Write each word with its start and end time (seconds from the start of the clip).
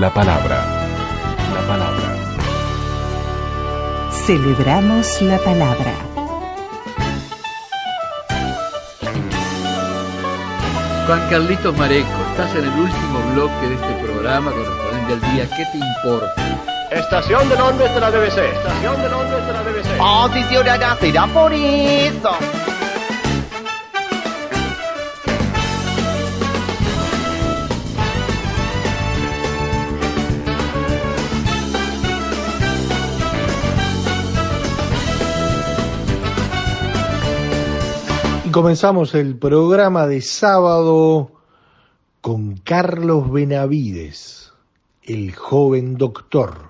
La 0.00 0.14
palabra. 0.14 0.64
La 1.54 1.60
palabra. 1.66 2.08
Celebramos 4.12 5.20
la 5.22 5.38
palabra. 5.38 5.92
Juan 11.04 11.28
Carlitos 11.28 11.76
Mareco, 11.76 12.06
estás 12.30 12.54
en 12.54 12.64
el 12.64 12.78
último 12.78 13.18
bloque 13.34 13.66
de 13.66 13.74
este 13.74 14.04
programa 14.04 14.52
correspondiente 14.52 15.14
al 15.14 15.32
día 15.32 15.48
¿Qué 15.56 15.64
te 15.72 15.78
importa? 15.78 16.32
Estación 16.92 17.48
de 17.48 17.56
Londres 17.56 17.92
de 17.92 18.00
la 18.00 18.10
BBC. 18.10 18.38
Estación 18.38 19.02
de 19.02 19.08
Londres 19.08 19.46
de 19.48 19.52
la 19.52 19.62
BBC. 19.62 20.00
Oh, 20.00 20.28
si 20.32 20.42
se 20.44 21.00
será 21.00 21.26
por 21.26 21.52
eso. 21.52 22.57
Comenzamos 38.58 39.14
el 39.14 39.36
programa 39.36 40.08
de 40.08 40.20
sábado 40.20 41.30
con 42.20 42.56
Carlos 42.56 43.30
Benavides, 43.30 44.52
el 45.04 45.32
joven 45.32 45.96
doctor. 45.96 46.66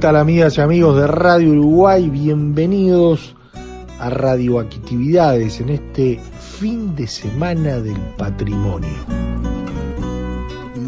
Tal 0.00 0.16
amigas 0.16 0.56
y 0.56 0.62
amigos 0.62 0.96
de 0.96 1.06
Radio 1.06 1.50
Uruguay? 1.50 2.08
Bienvenidos 2.08 3.36
a 3.98 4.08
Radioactividades 4.08 5.60
en 5.60 5.68
este 5.68 6.18
fin 6.58 6.96
de 6.96 7.06
semana 7.06 7.80
del 7.80 7.98
patrimonio. 8.16 8.96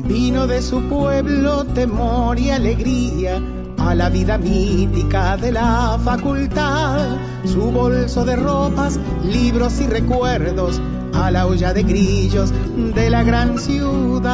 Vino 0.07 0.47
de 0.47 0.63
su 0.63 0.81
pueblo 0.85 1.65
temor 1.65 2.39
y 2.39 2.49
alegría 2.49 3.39
a 3.77 3.95
la 3.95 4.09
vida 4.09 4.39
mítica 4.39 5.37
de 5.37 5.53
la 5.53 6.01
facultad. 6.03 7.19
Su 7.45 7.71
bolso 7.71 8.25
de 8.25 8.37
ropas, 8.37 8.99
libros 9.31 9.79
y 9.83 9.89
recuerdos 9.89 10.81
a 11.13 11.31
la 11.31 11.47
olla 11.47 11.75
de 11.75 11.83
grillos 11.83 12.51
de 12.95 13.11
la 13.11 13.23
gran 13.25 13.59
ciudad. 13.59 14.33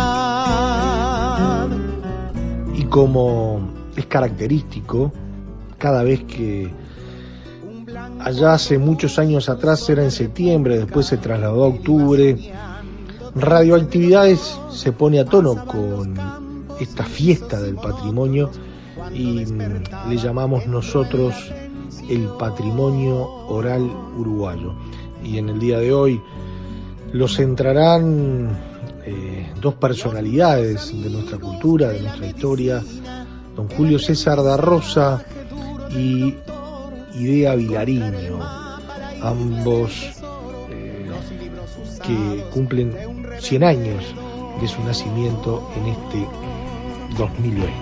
Y 2.74 2.84
como 2.84 3.57
es 3.98 4.06
característico, 4.06 5.12
cada 5.76 6.02
vez 6.02 6.22
que 6.24 6.70
allá 8.20 8.54
hace 8.54 8.78
muchos 8.78 9.18
años 9.18 9.48
atrás 9.48 9.88
era 9.90 10.04
en 10.04 10.10
septiembre, 10.10 10.78
después 10.78 11.06
se 11.06 11.16
trasladó 11.16 11.64
a 11.64 11.68
octubre, 11.68 12.36
Radioactividades 13.34 14.58
se 14.70 14.92
pone 14.92 15.20
a 15.20 15.24
tono 15.24 15.64
con 15.66 16.18
esta 16.80 17.04
fiesta 17.04 17.60
del 17.60 17.76
patrimonio 17.76 18.50
y 19.12 19.44
le 19.44 20.16
llamamos 20.16 20.66
nosotros 20.66 21.34
el 22.08 22.28
patrimonio 22.38 23.22
oral 23.48 23.82
uruguayo. 24.16 24.74
Y 25.22 25.38
en 25.38 25.50
el 25.50 25.58
día 25.60 25.78
de 25.78 25.92
hoy 25.92 26.20
lo 27.12 27.28
centrarán 27.28 28.58
eh, 29.04 29.52
dos 29.60 29.74
personalidades 29.74 30.90
de 31.00 31.10
nuestra 31.10 31.38
cultura, 31.38 31.90
de 31.90 32.00
nuestra 32.00 32.26
historia, 32.26 32.82
don 33.58 33.68
Julio 33.68 33.98
César 33.98 34.40
da 34.44 34.56
Rosa 34.56 35.24
y 35.90 36.32
Idea 37.14 37.56
Vilariño, 37.56 38.38
ambos 39.20 39.90
eh, 40.70 41.10
que 42.04 42.44
cumplen 42.54 42.94
100 43.40 43.64
años 43.64 44.14
de 44.60 44.68
su 44.68 44.80
nacimiento 44.84 45.68
en 45.74 45.86
este 45.88 46.28
2020. 47.18 47.72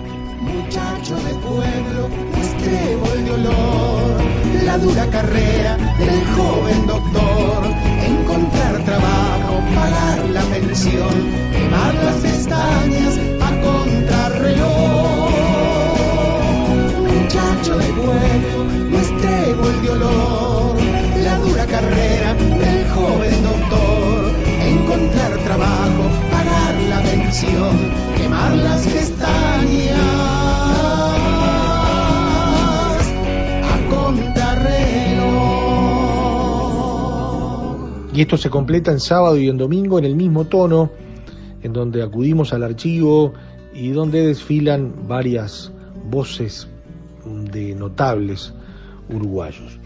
Muchacho 0.41 1.15
de 1.15 1.33
pueblo, 1.45 2.09
estrebo 2.41 3.07
de 3.09 3.31
olor, 3.31 4.23
la 4.65 4.77
dura 4.79 5.05
carrera 5.11 5.77
del 5.99 6.25
joven 6.35 6.46
quemar 28.15 28.55
las 28.57 28.85
a. 28.87 30.37
Y 38.13 38.21
esto 38.21 38.35
se 38.35 38.49
completa 38.49 38.91
en 38.91 38.99
sábado 38.99 39.37
y 39.37 39.47
en 39.47 39.57
domingo 39.57 39.99
en 39.99 40.05
el 40.05 40.15
mismo 40.15 40.45
tono, 40.45 40.89
en 41.61 41.71
donde 41.71 42.01
acudimos 42.01 42.51
al 42.51 42.63
archivo 42.63 43.33
y 43.75 43.89
donde 43.89 44.25
desfilan 44.25 45.07
varias 45.07 45.71
voces 46.09 46.67
de 47.23 47.75
notables 47.75 48.55
uruguayos. 49.09 49.77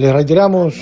Les 0.00 0.14
reiteramos 0.14 0.76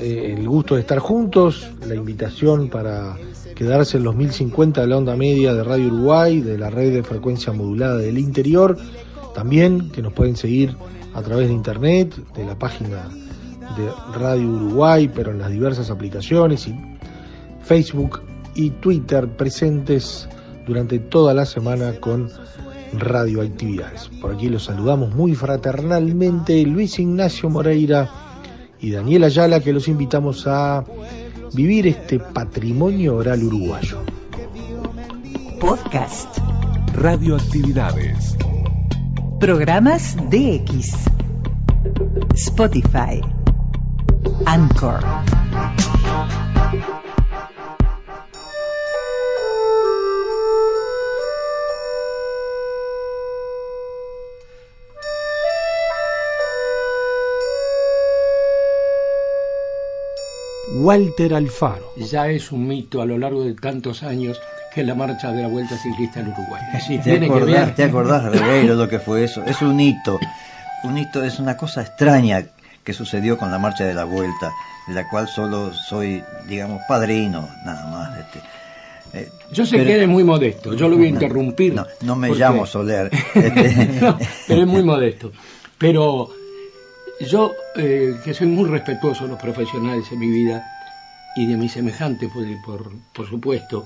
eh, 0.00 0.36
el 0.38 0.48
gusto 0.48 0.76
de 0.76 0.82
estar 0.82 1.00
juntos, 1.00 1.68
la 1.88 1.96
invitación 1.96 2.68
para 2.68 3.16
quedarse 3.56 3.96
en 3.96 4.04
los 4.04 4.14
1050 4.14 4.82
de 4.82 4.86
la 4.86 4.96
onda 4.96 5.16
media 5.16 5.52
de 5.52 5.64
Radio 5.64 5.88
Uruguay, 5.88 6.40
de 6.40 6.56
la 6.56 6.70
red 6.70 6.92
de 6.92 7.02
frecuencia 7.02 7.52
modulada 7.52 7.96
del 7.96 8.16
interior, 8.16 8.76
también 9.34 9.90
que 9.90 10.02
nos 10.02 10.12
pueden 10.12 10.36
seguir 10.36 10.76
a 11.14 11.20
través 11.20 11.48
de 11.48 11.54
internet, 11.54 12.14
de 12.36 12.46
la 12.46 12.56
página 12.56 13.08
de 13.76 13.90
Radio 14.16 14.48
Uruguay, 14.48 15.10
pero 15.12 15.32
en 15.32 15.40
las 15.40 15.50
diversas 15.50 15.90
aplicaciones 15.90 16.68
y 16.68 16.76
Facebook 17.64 18.20
y 18.54 18.70
Twitter 18.70 19.26
presentes 19.30 20.28
durante 20.64 21.00
toda 21.00 21.34
la 21.34 21.44
semana 21.44 21.94
con 21.98 22.30
radioactividades. 22.92 24.10
Por 24.20 24.32
aquí 24.32 24.48
los 24.48 24.62
saludamos 24.62 25.12
muy 25.12 25.34
fraternalmente 25.34 26.62
Luis 26.62 27.00
Ignacio 27.00 27.50
Moreira 27.50 28.29
y 28.80 28.90
Daniel 28.90 29.24
Ayala 29.24 29.60
que 29.60 29.72
los 29.72 29.88
invitamos 29.88 30.46
a 30.46 30.84
vivir 31.52 31.86
este 31.86 32.18
patrimonio 32.18 33.16
oral 33.16 33.42
uruguayo. 33.42 33.98
Podcast. 35.60 36.38
Radioactividades. 36.94 38.36
Programas 39.38 40.16
DX. 40.30 40.94
Spotify. 42.34 43.20
Anchor. 44.46 45.00
Walter 60.94 61.34
Alfaro. 61.34 61.92
ya 61.96 62.26
es 62.28 62.50
un 62.50 62.66
mito 62.66 63.00
a 63.00 63.06
lo 63.06 63.16
largo 63.16 63.44
de 63.44 63.54
tantos 63.54 64.02
años 64.02 64.40
que 64.74 64.80
es 64.80 64.86
la 64.88 64.96
marcha 64.96 65.30
de 65.30 65.42
la 65.42 65.46
Vuelta 65.46 65.76
Ciclista 65.76 66.18
en 66.18 66.32
Uruguay. 66.32 66.60
Sí, 66.84 66.96
te 66.98 67.04
Tiene 67.04 67.20
que 67.28 67.32
acordás, 67.32 67.66
ver- 67.66 67.74
te 67.76 67.84
acordás, 67.84 68.24
Regueiro, 68.24 68.74
lo 68.74 68.88
que 68.88 68.98
fue 68.98 69.22
eso. 69.22 69.44
Es 69.44 69.62
un 69.62 69.78
hito. 69.78 70.18
Un 70.82 70.98
hito 70.98 71.22
es 71.22 71.38
una 71.38 71.56
cosa 71.56 71.82
extraña 71.82 72.44
que 72.82 72.92
sucedió 72.92 73.38
con 73.38 73.52
la 73.52 73.58
marcha 73.60 73.84
de 73.84 73.94
la 73.94 74.02
vuelta, 74.04 74.52
de 74.88 74.94
la 74.94 75.08
cual 75.08 75.28
solo 75.28 75.72
soy, 75.72 76.24
digamos, 76.48 76.82
padrino, 76.88 77.48
nada 77.64 77.86
más. 77.86 78.18
Este. 78.18 78.40
Eh, 79.12 79.28
Yo 79.52 79.64
sé 79.66 79.76
pero- 79.76 79.86
que 79.90 79.94
eres 79.94 80.08
muy 80.08 80.24
modesto, 80.24 80.74
yo 80.74 80.88
lo 80.88 80.96
voy 80.96 81.06
a 81.06 81.10
interrumpir. 81.10 81.72
No, 81.72 81.86
no 82.02 82.16
me 82.16 82.26
porque- 82.28 82.42
llamo 82.42 82.66
Soler. 82.66 83.10
No, 84.00 84.18
pero 84.48 84.60
es 84.62 84.66
muy 84.66 84.82
modesto. 84.82 85.30
Pero 85.78 86.30
yo, 87.20 87.52
eh, 87.76 88.16
que 88.24 88.34
soy 88.34 88.48
muy 88.48 88.68
respetuoso 88.68 89.24
de 89.24 89.30
los 89.30 89.40
profesionales 89.40 90.04
en 90.10 90.18
mi 90.18 90.28
vida 90.30 90.64
y 91.36 91.46
de 91.46 91.56
mis 91.56 91.72
semejantes, 91.72 92.30
por, 92.32 92.44
por, 92.62 92.92
por 93.12 93.28
supuesto, 93.28 93.84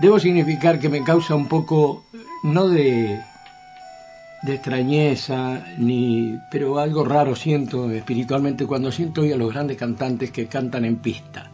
debo 0.00 0.18
significar 0.18 0.78
que 0.78 0.88
me 0.88 1.02
causa 1.02 1.34
un 1.34 1.48
poco, 1.48 2.04
no 2.42 2.68
de, 2.68 3.20
de 4.42 4.54
extrañeza, 4.54 5.64
ni, 5.78 6.38
pero 6.50 6.78
algo 6.78 7.04
raro 7.04 7.34
siento 7.34 7.90
espiritualmente 7.90 8.66
cuando 8.66 8.92
siento 8.92 9.22
hoy 9.22 9.32
a 9.32 9.36
los 9.36 9.52
grandes 9.52 9.76
cantantes 9.76 10.30
que 10.30 10.46
cantan 10.46 10.84
en 10.84 10.96
pista. 10.96 11.50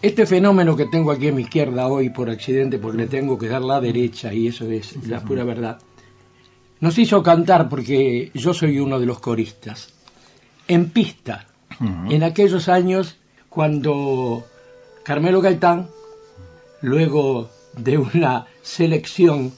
Este 0.00 0.26
fenómeno 0.26 0.76
que 0.76 0.86
tengo 0.86 1.10
aquí 1.10 1.28
a 1.28 1.32
mi 1.32 1.42
izquierda 1.42 1.88
hoy 1.88 2.10
por 2.10 2.30
accidente, 2.30 2.78
porque 2.78 2.98
le 2.98 3.06
tengo 3.08 3.36
que 3.36 3.48
dar 3.48 3.62
la 3.62 3.80
derecha, 3.80 4.32
y 4.32 4.46
eso 4.46 4.70
es 4.70 5.08
la 5.08 5.20
pura 5.20 5.42
verdad, 5.42 5.78
nos 6.78 6.96
hizo 6.98 7.22
cantar 7.24 7.68
porque 7.68 8.30
yo 8.34 8.54
soy 8.54 8.78
uno 8.78 9.00
de 9.00 9.06
los 9.06 9.18
coristas. 9.18 9.92
En 10.68 10.90
pista, 10.90 11.46
en 11.80 12.22
aquellos 12.22 12.68
años 12.68 13.18
cuando 13.48 14.44
Carmelo 15.02 15.40
Gaitán, 15.40 15.88
luego 16.80 17.50
de 17.76 17.98
una 17.98 18.46
selección 18.62 19.52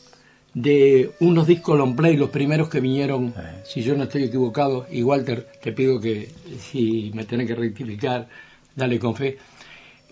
de 0.54 1.12
unos 1.20 1.46
discos 1.46 1.78
long 1.78 1.94
play, 1.94 2.16
los 2.16 2.30
primeros 2.30 2.68
que 2.68 2.80
vinieron, 2.80 3.32
si 3.64 3.82
yo 3.82 3.96
no 3.96 4.04
estoy 4.04 4.24
equivocado, 4.24 4.86
y 4.90 5.02
Walter, 5.02 5.48
te 5.62 5.72
pido 5.72 6.00
que 6.00 6.28
si 6.58 7.10
me 7.14 7.24
tenés 7.24 7.46
que 7.46 7.54
rectificar, 7.54 8.28
dale 8.74 8.98
con 8.98 9.14
fe. 9.14 9.38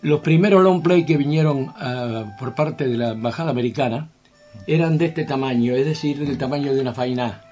Los 0.03 0.21
primeros 0.21 0.63
long 0.63 0.83
play 0.83 1.05
que 1.05 1.17
vinieron 1.17 1.73
ah, 1.77 2.37
por 2.39 2.55
parte 2.55 2.87
de 2.87 2.97
la 2.97 3.11
embajada 3.11 3.51
americana 3.51 4.09
eran 4.67 4.97
de 4.97 5.07
este 5.07 5.25
tamaño, 5.25 5.75
es 5.75 5.85
decir, 5.85 6.25
del 6.25 6.39
tamaño 6.39 6.73
de 6.73 6.81
una 6.81 6.95
faina 6.95 7.43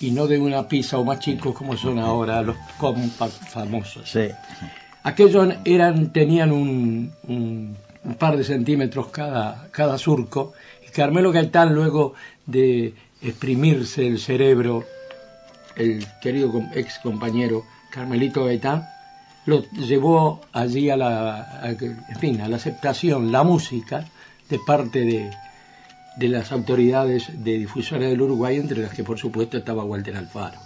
y 0.00 0.10
no 0.10 0.26
de 0.26 0.38
una 0.38 0.68
pizza 0.68 0.98
o 0.98 1.04
más 1.04 1.18
chicos 1.18 1.54
como 1.54 1.76
son 1.76 1.98
ahora 1.98 2.42
los 2.42 2.56
compact 2.78 3.48
famosos. 3.48 4.08
sí. 4.08 4.28
Aquellos 5.04 5.48
eran, 5.64 6.12
tenían 6.12 6.52
un, 6.52 7.76
par 8.18 8.36
de 8.36 8.44
centímetros 8.44 9.08
cada, 9.08 9.68
cada 9.72 9.98
surco 9.98 10.52
y 10.86 10.90
Carmelo 10.90 11.32
Gaitán 11.32 11.74
luego 11.74 12.14
de 12.46 12.94
exprimirse 13.20 14.06
el 14.06 14.18
cerebro, 14.18 14.84
el 15.76 16.06
querido 16.20 16.52
ex 16.74 16.98
compañero 16.98 17.64
Carmelito 17.90 18.44
Gaitán, 18.44 18.86
lo 19.46 19.64
llevó 19.70 20.40
allí 20.52 20.88
a 20.90 20.96
la, 20.96 21.60
en 21.78 22.18
fin, 22.18 22.40
a 22.40 22.48
la 22.48 22.56
aceptación, 22.56 23.32
la 23.32 23.42
música 23.42 24.06
de 24.48 24.58
parte 24.64 25.00
de, 25.00 25.30
de 26.16 26.28
las 26.28 26.52
autoridades 26.52 27.44
de 27.44 27.58
difusora 27.58 28.06
del 28.06 28.22
Uruguay, 28.22 28.56
entre 28.56 28.82
las 28.82 28.92
que 28.92 29.02
por 29.02 29.18
supuesto 29.18 29.58
estaba 29.58 29.84
Walter 29.84 30.16
Alfaro. 30.16 30.58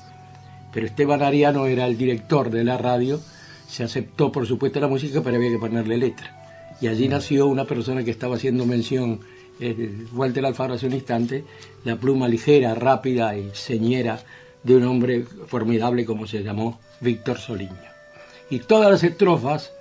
Pero 0.73 0.87
Esteban 0.87 1.23
Ariano 1.23 1.67
era 1.67 1.87
el 1.87 1.97
director 1.97 2.51
de 2.51 2.65
la 2.65 2.77
radio, 2.77 3.21
se 3.69 3.85
aceptó 3.85 4.33
por 4.33 4.47
supuesto 4.47 4.81
la 4.81 4.89
música, 4.89 5.21
pero 5.23 5.37
había 5.37 5.51
que 5.51 5.59
ponerle 5.59 5.97
letra. 5.99 6.77
Y 6.81 6.89
allí 6.89 7.09
nació 7.09 7.47
una 7.47 7.65
persona 7.65 8.05
que 8.05 8.11
estaba 8.11 8.37
haciendo 8.37 8.67
mención, 8.67 9.21
eh, 9.61 10.05
Walter 10.13 10.45
Alfaro 10.45 10.75
hace 10.75 10.87
un 10.87 10.93
instante, 10.93 11.45
la 11.85 11.97
pluma 11.97 12.29
ligera, 12.29 12.75
rápida 12.75 13.37
y 13.37 13.51
señera 13.55 14.21
de 14.63 14.77
un 14.77 14.85
hombre 14.85 15.25
formidable 15.47 16.05
como 16.05 16.27
se 16.27 16.43
llamó 16.43 16.79
Víctor 17.01 17.39
Soliño. 17.39 17.75
Y 18.51 18.61
todas 18.61 18.91
las 18.91 19.03
estrofas 19.03 19.73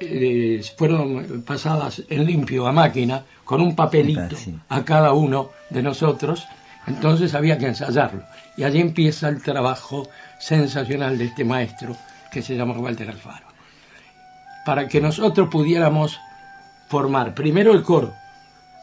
eh, 0.00 0.62
fueron 0.76 1.42
pasadas 1.42 2.02
en 2.08 2.26
limpio 2.26 2.66
a 2.66 2.72
máquina 2.72 3.24
con 3.44 3.60
un 3.60 3.74
papelito 3.74 4.36
a 4.68 4.84
cada 4.84 5.12
uno 5.12 5.50
de 5.70 5.82
nosotros, 5.82 6.44
entonces 6.86 7.34
había 7.34 7.56
que 7.58 7.66
ensayarlo. 7.66 8.22
Y 8.56 8.64
allí 8.64 8.80
empieza 8.80 9.28
el 9.28 9.42
trabajo 9.42 10.08
sensacional 10.38 11.16
de 11.16 11.26
este 11.26 11.44
maestro 11.44 11.96
que 12.34 12.42
se 12.42 12.56
llama 12.56 12.74
Walter 12.76 13.08
Alfaro. 13.08 13.46
Para 14.66 14.88
que 14.88 15.00
nosotros 15.00 15.48
pudiéramos 15.50 16.18
formar 16.88 17.32
primero 17.34 17.72
el 17.72 17.82
coro 17.84 18.12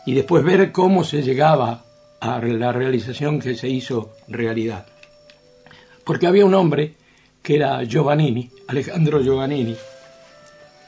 y 0.05 0.13
después 0.13 0.43
ver 0.43 0.71
cómo 0.71 1.03
se 1.03 1.21
llegaba 1.21 1.83
a 2.21 2.39
la 2.39 2.71
realización 2.71 3.39
que 3.41 3.55
se 3.55 3.67
hizo 3.67 4.13
realidad. 4.29 4.85
Porque 6.05 6.27
había 6.27 6.45
un 6.45 6.53
hombre 6.55 6.95
que 7.43 7.55
era 7.57 7.83
Giovannini, 7.83 8.49
Alejandro 8.69 9.21
Giovannini, 9.21 9.75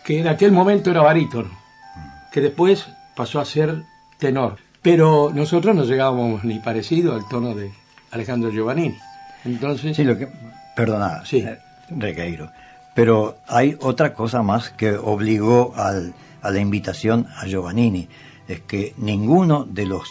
que 0.05 0.19
en 0.21 0.27
aquel 0.27 0.51
momento 0.53 0.89
era 0.91 1.01
barítono, 1.01 1.49
que 2.31 2.39
después 2.41 2.87
pasó 3.15 3.39
a 3.41 3.45
ser 3.45 3.83
tenor. 4.19 4.55
Pero 4.81 5.31
nosotros 5.33 5.75
no 5.75 5.83
llegábamos 5.83 6.43
ni 6.45 6.59
parecido 6.59 7.13
al 7.15 7.27
tono 7.27 7.53
de 7.55 7.71
Alejandro 8.11 8.51
Giovannini. 8.51 8.97
Entonces, 9.45 9.95
Sí, 9.97 10.03
lo 10.03 10.17
que. 10.17 10.27
Perdona, 10.75 11.25
Sí. 11.25 11.39
eh, 11.39 11.57
Regueiro. 11.97 12.49
Pero 12.93 13.37
hay 13.47 13.75
otra 13.81 14.13
cosa 14.13 14.41
más 14.43 14.69
que 14.69 14.93
obligó 14.95 15.73
al- 15.75 16.13
a 16.41 16.51
la 16.51 16.59
invitación 16.59 17.27
a 17.37 17.45
Giovannini. 17.45 18.07
Es 18.47 18.59
que 18.61 18.93
ninguno 18.97 19.65
de 19.69 19.85
los 19.85 20.07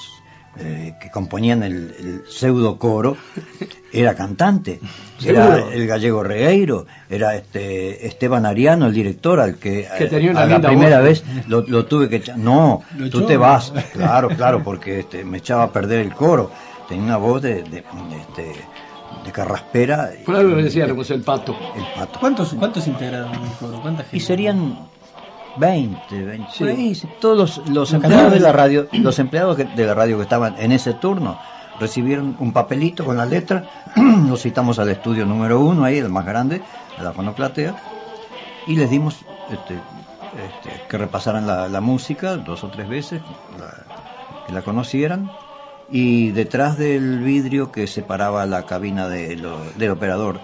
eh, 0.59 0.95
que 1.01 1.11
componían 1.11 1.63
el, 1.63 1.95
el 1.99 2.23
pseudo 2.29 2.79
coro 2.79 3.17
era 3.93 4.15
cantante. 4.15 4.81
Era 5.25 5.59
el 5.73 5.87
gallego 5.87 6.23
Regueiro, 6.23 6.87
era 7.09 7.35
este 7.37 8.07
Esteban 8.07 8.45
Ariano, 8.45 8.87
el 8.87 8.93
director, 8.93 9.39
al 9.41 9.57
que, 9.57 9.89
Que 9.97 10.07
tenía 10.07 10.33
a 10.33 10.47
la 10.47 10.61
primera 10.61 10.97
voz. 10.99 11.05
vez 11.07 11.25
lo, 11.49 11.63
lo 11.63 11.87
tuve 11.87 12.09
que 12.09 12.17
echar. 12.17 12.37
No, 12.37 12.83
Lo 12.99 13.09
tú 13.09 13.19
echó. 13.21 13.27
te 13.27 13.37
vas. 13.37 13.73
Claro, 13.93 14.29
claro, 14.31 14.63
porque 14.65 15.01
este, 15.01 15.25
me 15.25 15.39
echaba 15.39 15.63
a 15.65 15.73
perder 15.73 16.01
el 16.01 16.13
coro. 16.13 16.51
Tenía 16.89 17.05
una 17.05 17.17
voz 17.17 17.41
de, 17.41 17.63
de, 17.63 17.71
de, 17.71 17.83
este, 18.21 18.53
de 19.25 19.33
carraspera. 19.33 20.11
por 20.27 20.37
algo 20.37 20.57
le 20.57 20.65
decíamos 20.65 21.11
el 21.11 21.23
pato. 21.23 21.55
El 21.77 21.85
pato. 22.01 22.19
¿Cuántos, 22.21 22.55
cuántos 22.55 22.87
integraron 22.87 23.33
el 23.33 23.51
coro? 23.61 23.81
¿Cuánta 23.81 24.03
gente? 24.03 24.17
Y 24.17 24.21
serían 24.21 24.79
20, 25.57 26.25
20 26.25 26.51
Sí. 26.95 27.09
todos 27.21 27.37
los, 27.59 27.69
los 27.69 27.93
empleados 27.93 28.33
de 28.33 28.41
la 28.41 28.53
radio, 28.53 28.89
los 28.93 29.19
empleados 29.19 29.57
que- 29.57 29.65
de 29.65 29.87
la 29.87 29.95
radio 29.95 30.17
que 30.17 30.23
estaban 30.23 30.55
en 30.59 30.73
ese 30.73 30.95
turno 30.95 31.39
recibieron 31.79 32.37
un 32.39 32.53
papelito 32.53 33.05
con 33.05 33.17
la 33.17 33.27
letra, 33.27 33.65
los 33.97 34.41
citamos 34.43 34.79
al 34.79 34.89
estudio 34.89 35.27
número 35.27 35.61
uno 35.61 35.85
ahí, 35.85 35.99
el 35.99 36.09
más 36.09 36.25
grande, 36.25 36.63
a 36.99 37.03
la 37.03 37.13
fonoplatea, 37.13 37.75
y 38.67 38.77
les 38.77 38.89
dimos 38.91 39.17
este, 39.51 39.75
este, 39.75 40.83
que 40.89 40.99
repasaran 40.99 41.47
la, 41.47 41.69
la 41.69 41.81
música 41.81 42.37
dos 42.37 42.63
o 42.65 42.69
tres 42.69 42.89
veces, 42.89 43.21
la- 43.59 44.45
que 44.47 44.53
la 44.53 44.63
conocieran, 44.63 45.31
y 46.01 46.31
detrás 46.33 46.79
del 46.79 47.21
vidrio 47.21 47.71
que 47.73 47.87
separaba 47.87 48.47
la 48.47 48.65
cabina 48.67 49.09
de 49.09 49.37
lo- 49.37 49.73
del 49.73 49.91
operador, 49.91 50.43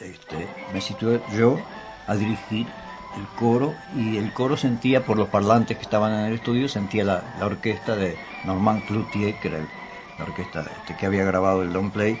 este, 0.00 0.54
me 0.66 0.80
situé 0.80 1.22
yo 1.28 1.64
a 2.06 2.16
dirigir 2.16 2.66
el 3.12 3.26
coro 3.42 3.78
y 3.86 4.16
el 4.18 4.32
coro 4.32 4.56
sentía 4.56 5.04
por 5.04 5.18
los 5.18 5.28
parlantes 5.28 5.76
que 5.76 5.82
estaban 5.82 6.12
en 6.18 6.26
el 6.26 6.34
estudio 6.34 6.68
sentía 6.68 7.04
la, 7.04 7.24
la 7.34 7.46
orquesta 7.46 7.96
de 7.96 8.20
Normand 8.42 8.84
Cloutier 8.86 9.38
que 9.38 9.48
era 9.48 9.60
la 10.16 10.24
orquesta 10.24 10.60
este, 10.76 10.96
que 10.96 11.06
había 11.06 11.24
grabado 11.24 11.62
el 11.62 11.72
long 11.72 11.90
play. 11.92 12.20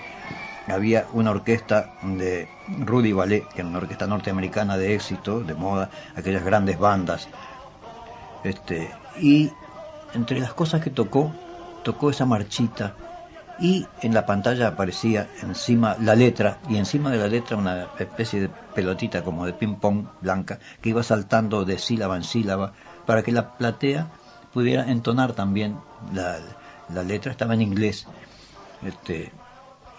Había 0.66 1.08
una 1.12 1.30
orquesta 1.32 1.90
de 2.02 2.48
Rudy 2.66 3.12
Ballet 3.12 3.48
que 3.52 3.60
era 3.62 3.68
una 3.68 3.78
orquesta 3.78 4.06
norteamericana 4.06 4.76
de 4.78 4.94
éxito 4.94 5.42
de 5.44 5.54
moda 5.54 5.90
aquellas 6.14 6.44
grandes 6.44 6.78
bandas. 6.78 7.30
Este 8.42 8.96
y 9.16 9.56
entre 10.12 10.40
las 10.40 10.54
cosas 10.54 10.82
que 10.82 10.90
tocó 10.90 11.34
tocó 11.82 12.10
esa 12.10 12.26
marchita 12.26 12.94
y 13.58 13.86
en 14.00 14.14
la 14.14 14.24
pantalla 14.24 14.68
aparecía 14.68 15.28
encima 15.42 15.96
la 16.00 16.14
letra 16.14 16.58
y 16.68 16.76
encima 16.76 17.10
de 17.10 17.18
la 17.18 17.28
letra 17.28 17.56
una 17.56 17.88
especie 17.98 18.40
de 18.40 18.48
pelotita 18.74 19.22
como 19.22 19.44
de 19.44 19.52
ping 19.52 19.76
pong 19.76 20.04
blanca 20.22 20.58
que 20.80 20.88
iba 20.90 21.02
saltando 21.02 21.64
de 21.64 21.78
sílaba 21.78 22.16
en 22.16 22.24
sílaba 22.24 22.72
para 23.06 23.22
que 23.22 23.32
la 23.32 23.50
platea 23.50 24.08
pudiera 24.52 24.90
entonar 24.90 25.32
también 25.34 25.76
la, 26.12 26.38
la 26.88 27.02
letra. 27.02 27.32
Estaba 27.32 27.54
en 27.54 27.62
inglés 27.62 28.06
este 28.82 29.30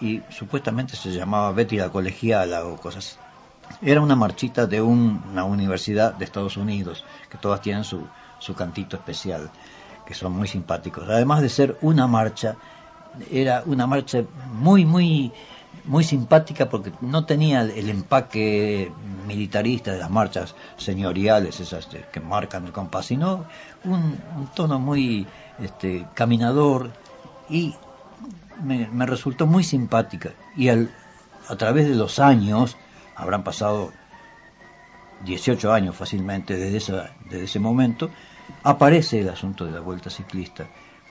y 0.00 0.20
supuestamente 0.30 0.96
se 0.96 1.10
llamaba 1.12 1.52
Betty 1.52 1.76
la 1.76 1.90
colegiala 1.90 2.66
o 2.66 2.76
cosas. 2.76 3.18
Era 3.80 4.00
una 4.00 4.16
marchita 4.16 4.66
de 4.66 4.82
un- 4.82 5.22
una 5.30 5.44
universidad 5.44 6.12
de 6.14 6.24
Estados 6.24 6.56
Unidos 6.56 7.04
que 7.30 7.38
todas 7.38 7.60
tienen 7.60 7.84
su, 7.84 8.08
su 8.38 8.54
cantito 8.54 8.96
especial 8.96 9.50
que 10.04 10.14
son 10.14 10.32
muy 10.32 10.48
simpáticos. 10.48 11.08
Además 11.08 11.42
de 11.42 11.48
ser 11.48 11.76
una 11.80 12.06
marcha 12.06 12.56
era 13.30 13.62
una 13.66 13.86
marcha 13.86 14.24
muy 14.52 14.84
muy 14.84 15.32
muy 15.84 16.04
simpática 16.04 16.68
porque 16.68 16.92
no 17.00 17.24
tenía 17.24 17.62
el, 17.62 17.88
empaque 17.88 18.92
militarista 19.26 19.92
de 19.92 19.98
las 19.98 20.10
marchas 20.10 20.54
señoriales 20.76 21.60
esas 21.60 21.90
de- 21.90 22.04
que 22.12 22.20
marcan 22.20 22.66
el 22.66 22.72
compás 22.72 23.06
sino 23.06 23.44
un, 23.84 24.18
tono 24.54 24.78
muy 24.78 25.26
este, 25.58 26.06
caminador 26.14 26.90
y 27.48 27.74
me, 28.62 29.06
resultó 29.06 29.46
muy 29.46 29.64
simpática. 29.64 30.30
Y 30.56 30.68
al, 30.68 30.90
a 31.48 31.56
través 31.56 31.88
de 31.88 31.96
los 31.96 32.18
años 32.18 32.76
habrán 33.16 33.42
pasado 33.42 33.92
18 35.24 35.72
años 35.72 35.96
fácilmente 35.96 36.56
desde 36.56 37.44
ese 37.44 37.58
momento, 37.58 38.10
aparece 38.62 39.20
el 39.20 39.28
asunto 39.28 39.64
de 39.64 39.72
la 39.72 39.80
vuelta 39.80 40.10
ciclista. 40.10 40.66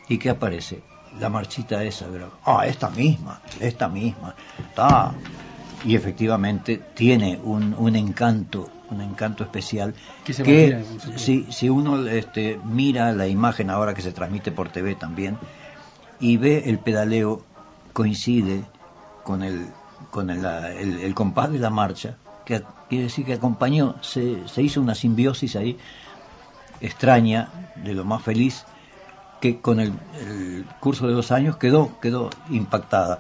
¿Y 0.08 0.18
qué 0.18 0.30
aparece? 0.30 0.80
La 1.20 1.30
marchita 1.30 1.84
esa, 1.84 2.06
pero, 2.12 2.32
ah, 2.46 2.66
esta 2.66 2.90
misma, 2.90 3.42
esta 3.60 3.90
misma, 3.90 4.34
está. 4.58 5.14
Y 5.84 5.96
efectivamente 5.96 6.80
tiene 6.96 7.40
un, 7.44 7.74
un 7.78 7.96
encanto, 7.96 8.70
un 8.92 9.02
encanto 9.02 9.44
especial 9.44 9.94
Que 10.24 10.34
se 10.34 10.44
si, 11.18 11.52
si 11.52 11.70
uno 11.70 12.06
este, 12.08 12.60
mira 12.64 13.12
la 13.14 13.28
imagen 13.28 13.70
ahora 13.70 13.94
que 13.94 14.02
se 14.02 14.12
transmite 14.12 14.52
por 14.52 14.70
TV 14.70 14.96
también 14.96 15.38
y 16.20 16.38
ve 16.38 16.64
el 16.68 16.78
pedaleo 16.78 17.42
coincide 17.94 18.64
con 19.24 19.44
el 19.44 19.68
con 20.12 20.30
el, 20.30 20.44
el- 20.46 21.00
el 21.00 21.14
compás 21.14 21.52
de 21.52 21.60
la 21.60 21.70
marcha 21.70 22.18
que 22.46 22.62
quiere 22.90 23.06
decir 23.06 23.26
que 23.26 23.34
acompañó 23.34 23.96
se, 24.02 24.48
se 24.48 24.62
hizo 24.62 24.82
una 24.82 24.94
simbiosis 24.96 25.56
ahí 25.56 25.78
extraña 26.82 27.50
de 27.76 27.94
lo 27.94 28.06
más 28.06 28.22
feliz 28.24 28.66
que 29.40 29.60
con 29.60 29.80
el, 29.80 29.94
curso 30.80 31.08
de 31.08 31.14
dos 31.14 31.32
años 31.32 31.58
quedó 31.58 32.00
quedó 32.00 32.30
impactada 32.50 33.20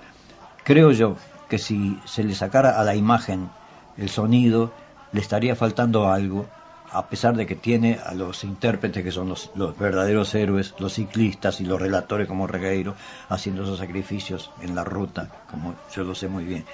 creo 0.63 0.91
yo 0.91 1.15
que 1.49 1.57
si 1.57 1.99
se 2.05 2.23
le 2.23 2.35
sacara 2.35 2.79
a 2.79 2.83
la 2.83 2.95
imagen 2.95 3.49
el 3.97 4.09
sonido 4.09 4.71
le 5.11 5.21
estaría 5.21 5.55
faltando 5.55 6.09
algo 6.09 6.47
a 6.91 7.07
pesar 7.07 7.35
de 7.35 7.45
que 7.45 7.55
tiene 7.55 7.99
a 8.05 8.13
los 8.13 8.43
intérpretes 8.43 9.03
que 9.03 9.11
son 9.11 9.29
los, 9.29 9.49
los 9.55 9.77
verdaderos 9.77 10.35
héroes, 10.35 10.73
los 10.77 10.93
ciclistas 10.93 11.61
y 11.61 11.65
los 11.65 11.79
relatores 11.79 12.27
como 12.27 12.47
Regueiro, 12.47 12.95
haciendo 13.29 13.63
esos 13.63 13.79
sacrificios 13.79 14.51
en 14.61 14.75
la 14.75 14.83
ruta, 14.83 15.29
como 15.49 15.75
yo 15.95 16.03
lo 16.03 16.15
sé 16.15 16.27
muy 16.27 16.43
bien. 16.43 16.65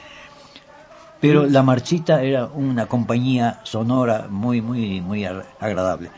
Pero 1.20 1.46
la 1.46 1.64
marchita 1.64 2.24
era 2.24 2.46
una 2.46 2.88
compañía 2.88 3.60
sonora 3.64 4.28
muy, 4.30 4.62
muy, 4.62 5.02
muy 5.02 5.26
agradable. 5.26 6.10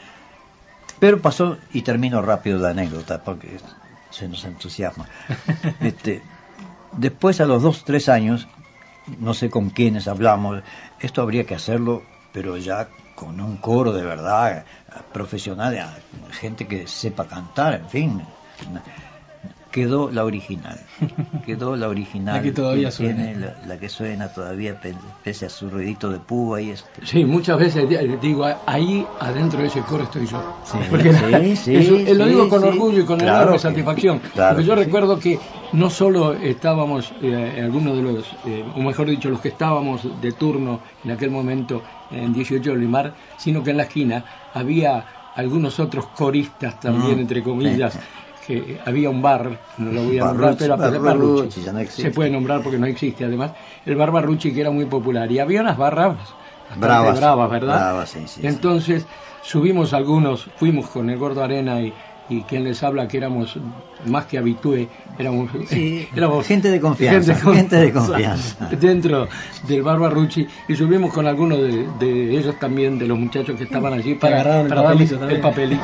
Pero 1.00 1.22
pasó, 1.22 1.58
y 1.74 1.82
termino 1.82 2.22
rápido 2.22 2.60
la 2.60 2.70
anécdota, 2.70 3.24
porque 3.24 3.58
se 4.10 4.28
nos 4.28 4.44
entusiasma. 4.46 5.06
Este, 5.82 6.22
después, 6.98 7.40
a 7.42 7.46
los 7.46 7.64
dos, 7.64 7.84
tres 7.86 8.10
años, 8.10 8.48
no 9.20 9.34
sé 9.34 9.50
con 9.50 9.70
quiénes 9.70 10.08
hablamos, 10.08 10.62
esto 11.00 11.22
habría 11.22 11.46
que 11.46 11.56
hacerlo, 11.56 12.04
pero 12.34 12.58
ya 12.58 12.90
con 13.16 13.40
un 13.42 13.58
coro 13.58 13.92
de 13.92 14.04
verdad, 14.04 14.66
profesional, 15.14 15.78
gente 16.32 16.68
que 16.68 16.88
sepa 16.88 17.28
cantar, 17.28 17.76
en 17.76 17.90
fin. 17.90 18.22
Quedó 19.72 20.10
la 20.10 20.26
original, 20.26 20.80
quedó 21.46 21.76
la 21.76 21.90
original. 21.90 22.38
La 22.38 22.42
que 22.42 22.52
todavía 22.52 22.90
tiene, 22.90 23.34
suena. 23.36 23.48
La, 23.62 23.68
la 23.68 23.80
que 23.80 23.88
suena 23.88 24.30
todavía, 24.30 24.80
pe- 24.80 24.96
pese 25.22 25.46
a 25.46 25.50
su 25.50 25.70
ruidito 25.70 26.10
de 26.10 26.20
púa 26.20 26.60
y 26.60 26.72
este. 26.72 27.06
Sí, 27.06 27.24
muchas 27.24 27.60
veces 27.60 27.88
di- 27.88 28.18
digo, 28.18 28.48
ahí 28.66 29.06
adentro 29.20 29.62
de 29.62 29.68
ese 29.68 29.82
coro 29.84 30.06
estoy 30.06 30.26
yo. 30.26 30.42
Sí, 30.64 30.78
Porque 30.90 31.14
sí, 31.14 31.56
sí, 31.56 31.76
eso, 31.76 31.96
eh, 31.98 32.16
lo 32.16 32.26
digo 32.26 32.50
con 32.50 32.64
orgullo 32.64 33.04
y 33.04 33.06
con 33.06 33.20
Claro 33.20 33.36
enorme 33.42 33.58
que- 33.58 33.60
satisfacción. 33.62 34.20
claro 34.34 34.56
porque 34.56 34.68
yo 34.68 34.74
recuerdo 34.76 35.20
que 35.20 35.40
no 35.74 35.92
solo 35.92 36.34
estábamos, 36.34 37.14
eh, 37.22 37.62
algunos 37.64 37.96
de 37.96 38.02
los, 38.02 38.38
eh, 38.46 38.66
o 38.74 38.80
mejor 38.82 39.08
dicho, 39.08 39.30
los 39.30 39.40
que 39.40 39.50
estábamos 39.50 40.20
de 40.20 40.32
turno 40.32 40.82
en 41.04 41.12
aquel 41.12 41.30
momento 41.30 41.84
en 42.10 42.34
18 42.34 42.72
de 42.72 42.78
Limar, 42.78 43.14
sino 43.38 43.62
que 43.62 43.70
en 43.70 43.78
la 43.78 43.84
esquina 43.84 44.26
había 44.52 45.06
algunos 45.36 45.80
otros 45.80 46.08
coristas 46.08 46.80
también, 46.80 47.18
Mm. 47.18 47.22
entre 47.22 47.44
comillas, 47.44 48.00
que 48.50 48.80
había 48.86 49.10
un 49.12 49.22
bar, 49.22 49.60
no 49.78 49.92
lo 49.92 50.04
voy 50.06 50.18
a 50.20 50.26
nombrar, 50.26 50.56
pero 50.58 50.76
Barrucci, 50.76 51.00
Barrucci. 51.00 51.62
ya 51.62 51.72
no 51.72 51.80
existe. 51.80 52.02
se 52.02 52.12
puede 52.12 52.32
nombrar 52.32 52.62
porque 52.64 52.80
no 52.80 52.88
existe 52.88 53.24
además, 53.24 53.52
el 53.86 53.96
bar 53.96 54.12
Barrucci 54.12 54.52
que 54.54 54.62
era 54.62 54.72
muy 54.72 54.86
popular. 54.86 55.32
Y 55.32 55.38
había 55.40 55.62
unas 55.62 55.78
barras 55.78 56.18
Bravas, 56.78 57.20
bravas, 57.20 57.50
¿verdad? 57.52 57.76
bravas, 57.76 58.10
sí, 58.10 58.20
sí, 58.28 58.42
sí. 58.42 58.48
Entonces 58.48 59.06
subimos 59.44 59.94
algunos, 59.94 60.48
fuimos 60.58 60.88
con 60.90 61.10
el 61.10 61.18
Gordo 61.18 61.44
Arena 61.44 61.80
y, 61.82 61.94
y 62.30 62.42
quien 62.44 62.64
les 62.64 62.82
habla 62.84 63.08
que 63.08 63.18
éramos 63.18 63.58
más 64.06 64.26
que 64.26 64.38
habitué, 64.38 64.88
éramos, 65.18 65.50
Sí, 65.68 66.08
éramos 66.16 66.46
gente 66.46 66.70
de 66.70 66.80
confianza, 66.80 67.36
gente 67.36 67.76
de 67.76 67.92
confianza. 67.92 68.68
dentro 68.80 69.28
del 69.68 69.82
bar 69.84 70.00
Barrucci 70.00 70.48
y 70.68 70.76
subimos 70.76 71.12
con 71.14 71.26
algunos 71.28 71.60
de, 71.60 71.88
de 72.00 72.38
ellos 72.38 72.58
también, 72.60 72.98
de 73.00 73.08
los 73.08 73.18
muchachos 73.18 73.56
que 73.58 73.64
estaban 73.66 73.94
allí 73.94 74.16
para, 74.16 74.64
para 74.68 74.82
darles 74.84 75.12
el 75.12 75.40
papelito. 75.42 75.84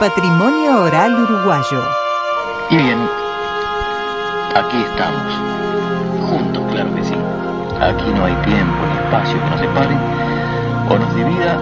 Patrimonio 0.00 0.84
oral 0.84 1.14
uruguayo. 1.14 1.84
Y 2.70 2.76
bien, 2.78 2.98
aquí 4.56 4.82
estamos, 4.82 5.32
juntos, 6.26 6.62
claro 6.72 6.94
que 6.94 7.04
sí. 7.04 7.14
Aquí 7.78 8.10
no 8.14 8.24
hay 8.24 8.34
tiempo 8.36 8.78
ni 8.86 8.96
espacio 8.96 9.44
que 9.44 9.50
nos 9.50 9.60
separen 9.60 10.00
o 10.88 10.98
nos 10.98 11.14
divida. 11.14 11.58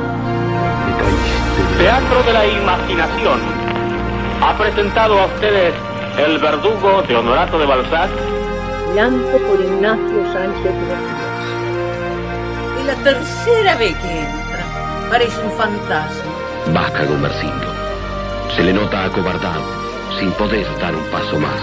Teatro 1.78 2.22
de 2.22 2.32
la 2.32 2.46
Imaginación 2.46 3.40
ha 4.40 4.56
presentado 4.56 5.18
a 5.18 5.26
ustedes 5.26 5.74
El 6.16 6.38
Verdugo 6.38 7.02
de 7.02 7.16
Honorato 7.16 7.58
de 7.58 7.66
Balzac 7.66 8.10
Llanto 8.94 9.36
por 9.48 9.60
Ignacio 9.60 10.32
Sánchez. 10.32 10.74
Es 12.78 12.86
la 12.86 12.94
tercera 13.02 13.74
vez 13.74 13.96
que 13.96 14.20
entra. 14.20 14.64
Parece 15.10 15.40
un 15.44 15.50
fantasma. 15.52 16.32
Baja 16.72 17.04
Gomercindo. 17.04 17.67
Se 18.58 18.64
le 18.64 18.72
nota 18.72 19.04
acobardado, 19.04 19.62
sin 20.18 20.32
poder 20.32 20.66
dar 20.80 20.92
un 20.92 21.04
paso 21.12 21.38
más. 21.38 21.60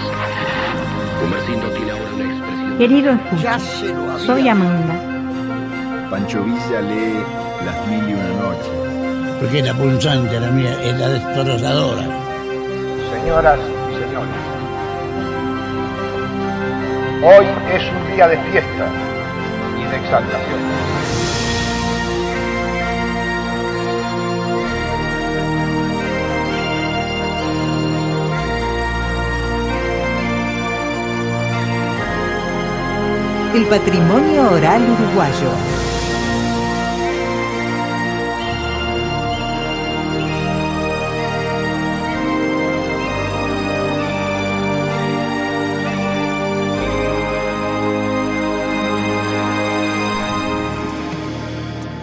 Gomercindo 1.20 1.68
tiene 1.72 1.90
ahora 1.90 2.10
una 2.14 2.24
expresión. 2.24 2.78
Querido 2.78 3.12
escucha, 3.12 3.58
soy 4.24 4.48
Amanda. 4.48 4.94
Pancho 6.08 6.42
Villa 6.42 6.80
lee 6.80 7.22
Las 7.66 7.86
Mil 7.88 8.08
y 8.08 8.14
Una 8.14 8.28
Noches. 8.40 9.38
Porque 9.38 9.58
era 9.58 9.74
punzante 9.74 10.40
la 10.40 10.50
mía, 10.50 10.74
era 10.82 11.08
destrozadora. 11.10 12.02
Señoras 13.12 13.60
y 13.60 13.94
señores, 14.00 14.42
hoy 17.22 17.46
es 17.74 17.82
un 17.92 18.16
día 18.16 18.26
de 18.26 18.38
fiesta 18.38 18.88
y 19.78 19.90
de 19.90 19.96
exaltación. 19.98 20.60
Patrimonio 33.68 34.52
oral 34.52 34.80
uruguayo. 34.82 35.50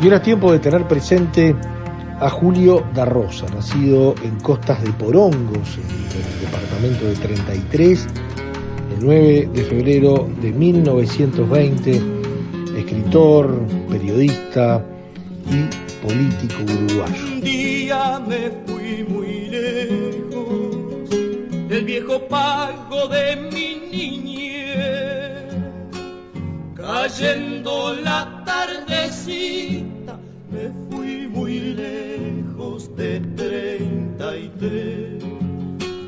Y 0.02 0.06
ahora 0.06 0.18
es 0.18 0.24
tiempo 0.24 0.52
de 0.52 0.60
tener 0.60 0.86
presente 0.86 1.56
a 2.20 2.30
Julio 2.30 2.86
da 2.94 3.06
Rosa, 3.06 3.46
nacido 3.54 4.16
en 4.22 4.38
Costas 4.42 4.84
de 4.84 4.92
Porongos, 4.92 5.78
en 5.78 5.90
el 5.90 6.42
departamento 6.42 7.06
de 7.06 7.16
33, 7.16 8.08
el 8.16 8.23
9 9.04 9.50
de 9.54 9.64
febrero 9.66 10.30
de 10.42 10.54
1920, 10.54 12.02
escritor, 12.78 13.68
periodista 13.90 14.86
y 15.46 15.68
político 16.06 16.64
uruguayo. 16.64 17.26
Un 17.34 17.42
día 17.42 18.22
me 18.26 18.50
fui 18.66 19.04
muy 19.04 19.48
lejos 19.50 21.10
del 21.68 21.84
viejo 21.84 22.28
pago 22.30 23.10
de 23.10 23.36
mi 23.52 23.76
niñez, 23.92 25.54
cayendo 26.76 27.96
la 28.06 28.42
tardecita 28.46 30.18
me 30.50 30.72
fui 30.90 31.28
muy 31.28 31.60
lejos 31.60 31.94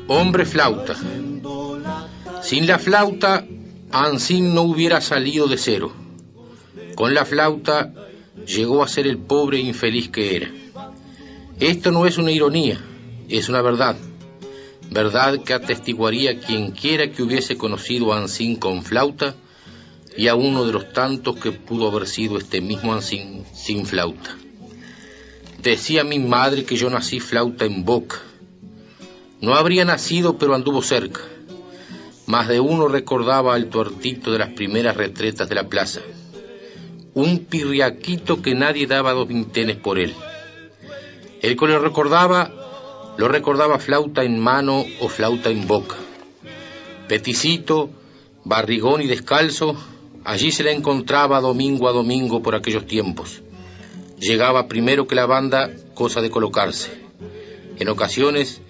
Hombre 0.08 0.44
flauta. 0.46 0.94
Sin 2.46 2.68
la 2.68 2.78
flauta, 2.78 3.44
Ancín 3.90 4.54
no 4.54 4.62
hubiera 4.62 5.00
salido 5.00 5.48
de 5.48 5.58
cero. 5.58 5.90
Con 6.94 7.12
la 7.12 7.24
flauta 7.24 7.92
llegó 8.46 8.84
a 8.84 8.88
ser 8.88 9.08
el 9.08 9.18
pobre 9.18 9.58
infeliz 9.58 10.10
que 10.10 10.36
era. 10.36 10.52
Esto 11.58 11.90
no 11.90 12.06
es 12.06 12.18
una 12.18 12.30
ironía, 12.30 12.80
es 13.28 13.48
una 13.48 13.62
verdad. 13.62 13.96
Verdad 14.92 15.42
que 15.42 15.54
atestiguaría 15.54 16.38
quien 16.38 16.70
quiera 16.70 17.10
que 17.10 17.24
hubiese 17.24 17.56
conocido 17.56 18.12
a 18.12 18.18
Ancín 18.18 18.54
con 18.54 18.84
flauta 18.84 19.34
y 20.16 20.28
a 20.28 20.36
uno 20.36 20.64
de 20.64 20.72
los 20.72 20.92
tantos 20.92 21.34
que 21.40 21.50
pudo 21.50 21.88
haber 21.88 22.06
sido 22.06 22.38
este 22.38 22.60
mismo 22.60 22.94
Ancín 22.94 23.44
sin 23.54 23.86
flauta. 23.86 24.36
Decía 25.60 26.04
mi 26.04 26.20
madre 26.20 26.64
que 26.64 26.76
yo 26.76 26.90
nací 26.90 27.18
flauta 27.18 27.64
en 27.64 27.84
boca. 27.84 28.18
No 29.40 29.56
habría 29.56 29.84
nacido, 29.84 30.38
pero 30.38 30.54
anduvo 30.54 30.80
cerca. 30.80 31.22
Más 32.26 32.48
de 32.48 32.58
uno 32.58 32.88
recordaba 32.88 33.54
al 33.54 33.66
tuertito 33.66 34.32
de 34.32 34.38
las 34.38 34.50
primeras 34.50 34.96
retretas 34.96 35.48
de 35.48 35.54
la 35.54 35.68
plaza. 35.68 36.00
Un 37.14 37.46
pirriaquito 37.46 38.42
que 38.42 38.54
nadie 38.54 38.86
daba 38.88 39.12
dos 39.12 39.28
vintenes 39.28 39.76
por 39.76 39.98
él. 39.98 40.12
El 41.40 41.56
que 41.56 41.66
lo 41.66 41.78
recordaba, 41.78 42.50
lo 43.16 43.28
recordaba 43.28 43.78
flauta 43.78 44.24
en 44.24 44.40
mano 44.40 44.84
o 45.00 45.08
flauta 45.08 45.50
en 45.50 45.68
boca. 45.68 45.94
Peticito, 47.06 47.90
barrigón 48.44 49.02
y 49.02 49.06
descalzo, 49.06 49.76
allí 50.24 50.50
se 50.50 50.64
le 50.64 50.72
encontraba 50.72 51.40
domingo 51.40 51.88
a 51.88 51.92
domingo 51.92 52.42
por 52.42 52.56
aquellos 52.56 52.86
tiempos. 52.86 53.42
Llegaba 54.18 54.66
primero 54.66 55.06
que 55.06 55.14
la 55.14 55.26
banda, 55.26 55.70
cosa 55.94 56.20
de 56.20 56.30
colocarse. 56.30 56.90
En 57.78 57.88
ocasiones, 57.88 58.60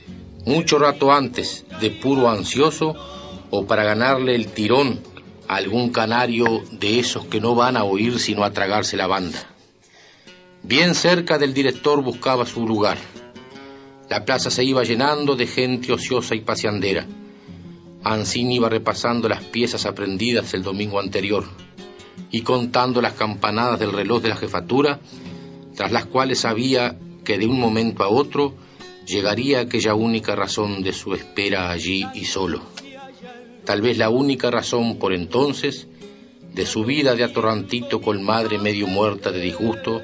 mucho 0.45 0.79
rato 0.79 1.11
antes, 1.11 1.65
de 1.81 1.91
puro 1.91 2.29
ansioso, 2.29 2.95
o 3.51 3.67
para 3.67 3.85
ganarle 3.85 4.35
el 4.35 4.49
tirón 4.49 5.01
a 5.49 5.57
algún 5.57 5.91
canario 5.91 6.63
de 6.73 6.99
esos 6.99 7.27
que 7.27 7.41
no 7.41 7.55
van 7.55 7.77
a 7.77 7.85
oír 7.85 8.19
sino 8.19 8.45
a 8.45 8.53
tragarse 8.53 8.97
la 8.97 9.07
banda. 9.07 9.39
Bien 10.63 10.95
cerca 10.95 11.39
del 11.39 11.55
director 11.55 12.03
buscaba 12.03 12.45
su 12.47 12.67
lugar. 12.67 12.99
La 14.09 14.25
plaza 14.25 14.51
se 14.51 14.65
iba 14.65 14.83
llenando 14.83 15.37
de 15.37 15.47
gente 15.47 15.93
ociosa 15.93 16.35
y 16.35 16.41
paseandera. 16.41 17.07
Ancín 18.03 18.53
iba 18.53 18.69
repasando 18.69 19.29
las 19.29 19.43
piezas 19.43 19.85
aprendidas 19.87 20.55
el 20.55 20.63
domingo 20.63 21.01
anterior 21.01 21.45
y 22.31 22.43
contando 22.43 23.01
las 23.01 23.15
campanadas 23.15 23.79
del 23.79 23.93
reloj 23.93 24.23
de 24.23 24.29
la 24.29 24.37
jefatura, 24.37 25.01
tras 25.75 25.93
las 25.93 26.07
cuales 26.07 26.41
sabía 26.41 26.97
que 27.25 27.39
de 27.39 27.47
un 27.47 27.59
momento 27.59 28.03
a 28.03 28.09
otro 28.09 28.55
llegaría 29.07 29.61
aquella 29.61 29.95
única 29.95 30.35
razón 30.35 30.83
de 30.83 30.93
su 30.93 31.15
espera 31.15 31.71
allí 31.71 32.07
y 32.15 32.25
solo 32.25 32.63
tal 33.67 33.83
vez 33.83 33.99
la 33.99 34.09
única 34.09 34.51
razón 34.51 34.97
por 34.97 35.13
entonces 35.13 35.89
de 36.55 36.65
su 36.65 36.85
vida 36.85 37.15
de 37.15 37.25
atorrantito 37.25 38.01
con 38.01 38.23
madre 38.23 38.59
medio 38.59 38.87
muerta 38.87 39.33
de 39.33 39.41
disgusto 39.41 40.01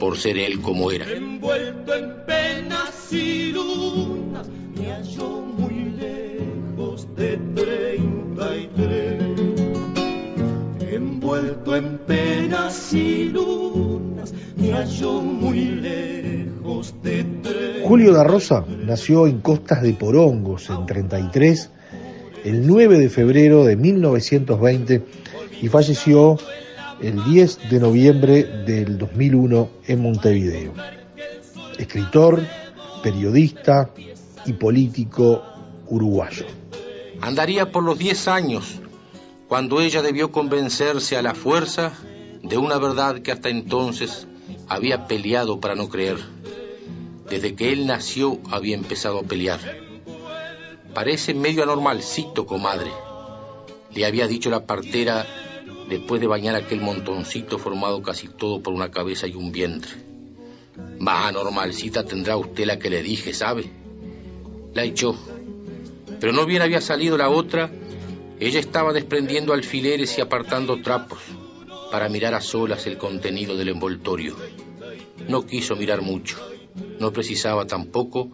por 0.00 0.16
ser 0.16 0.38
él 0.38 0.60
como 0.60 0.90
era. 0.90 1.08
Envuelto 1.08 1.94
en 1.94 2.24
penas 2.26 3.12
y 3.12 3.52
lunas, 3.52 4.48
me 4.48 4.90
halló 4.90 5.28
muy 5.42 5.84
lejos 5.90 7.06
de 7.14 7.36
treinta 7.54 8.56
y 8.56 8.70
tres. 8.74 9.22
Envuelto 10.90 11.76
en 11.76 11.98
penas 11.98 12.92
y 12.94 13.24
lunas, 13.26 14.32
me 14.56 14.72
halló 14.72 15.20
muy 15.20 15.64
lejos 15.66 16.94
de 17.02 17.24
tres. 17.42 17.82
Julio 17.84 18.14
da 18.14 18.24
Rosa 18.24 18.64
nació 18.66 19.26
en 19.26 19.40
Costas 19.40 19.82
de 19.82 19.92
Porongos 19.92 20.70
en 20.70 20.86
33 20.86 21.70
el 22.44 22.66
9 22.66 22.98
de 22.98 23.08
febrero 23.08 23.64
de 23.64 23.76
1920 23.76 25.02
y 25.62 25.68
falleció 25.68 26.38
el 27.00 27.24
10 27.24 27.70
de 27.70 27.80
noviembre 27.80 28.44
del 28.66 28.98
2001 28.98 29.70
en 29.86 30.02
Montevideo. 30.02 30.74
Escritor, 31.78 32.42
periodista 33.02 33.90
y 34.46 34.52
político 34.52 35.42
uruguayo. 35.88 36.46
Andaría 37.20 37.72
por 37.72 37.82
los 37.82 37.98
10 37.98 38.28
años 38.28 38.80
cuando 39.48 39.80
ella 39.80 40.02
debió 40.02 40.30
convencerse 40.30 41.16
a 41.16 41.22
la 41.22 41.34
fuerza 41.34 41.92
de 42.42 42.58
una 42.58 42.78
verdad 42.78 43.20
que 43.20 43.32
hasta 43.32 43.48
entonces 43.48 44.26
había 44.68 45.06
peleado 45.06 45.60
para 45.60 45.74
no 45.74 45.88
creer. 45.88 46.18
Desde 47.30 47.54
que 47.54 47.72
él 47.72 47.86
nació 47.86 48.38
había 48.50 48.76
empezado 48.76 49.20
a 49.20 49.22
pelear. 49.22 49.83
Parece 50.94 51.34
medio 51.34 51.64
anormalcito, 51.64 52.46
comadre. 52.46 52.92
Le 53.92 54.06
había 54.06 54.28
dicho 54.28 54.48
la 54.48 54.64
partera 54.64 55.26
después 55.88 56.20
de 56.20 56.28
bañar 56.28 56.54
aquel 56.54 56.80
montoncito 56.80 57.58
formado 57.58 58.00
casi 58.00 58.28
todo 58.28 58.62
por 58.62 58.72
una 58.72 58.92
cabeza 58.92 59.26
y 59.26 59.34
un 59.34 59.50
vientre. 59.50 59.90
Más 61.00 61.26
anormalcita 61.26 62.04
tendrá 62.04 62.36
usted 62.36 62.64
la 62.66 62.78
que 62.78 62.90
le 62.90 63.02
dije, 63.02 63.34
¿sabe? 63.34 63.64
La 64.72 64.84
echó. 64.84 65.16
Pero 66.20 66.32
no 66.32 66.46
bien 66.46 66.62
había 66.62 66.80
salido 66.80 67.18
la 67.18 67.28
otra, 67.28 67.70
ella 68.38 68.60
estaba 68.60 68.92
desprendiendo 68.92 69.52
alfileres 69.52 70.16
y 70.16 70.20
apartando 70.20 70.80
trapos 70.80 71.18
para 71.90 72.08
mirar 72.08 72.34
a 72.34 72.40
solas 72.40 72.86
el 72.86 72.98
contenido 72.98 73.56
del 73.56 73.68
envoltorio. 73.68 74.36
No 75.28 75.44
quiso 75.44 75.74
mirar 75.74 76.02
mucho, 76.02 76.36
no 77.00 77.12
precisaba 77.12 77.66
tampoco 77.66 78.30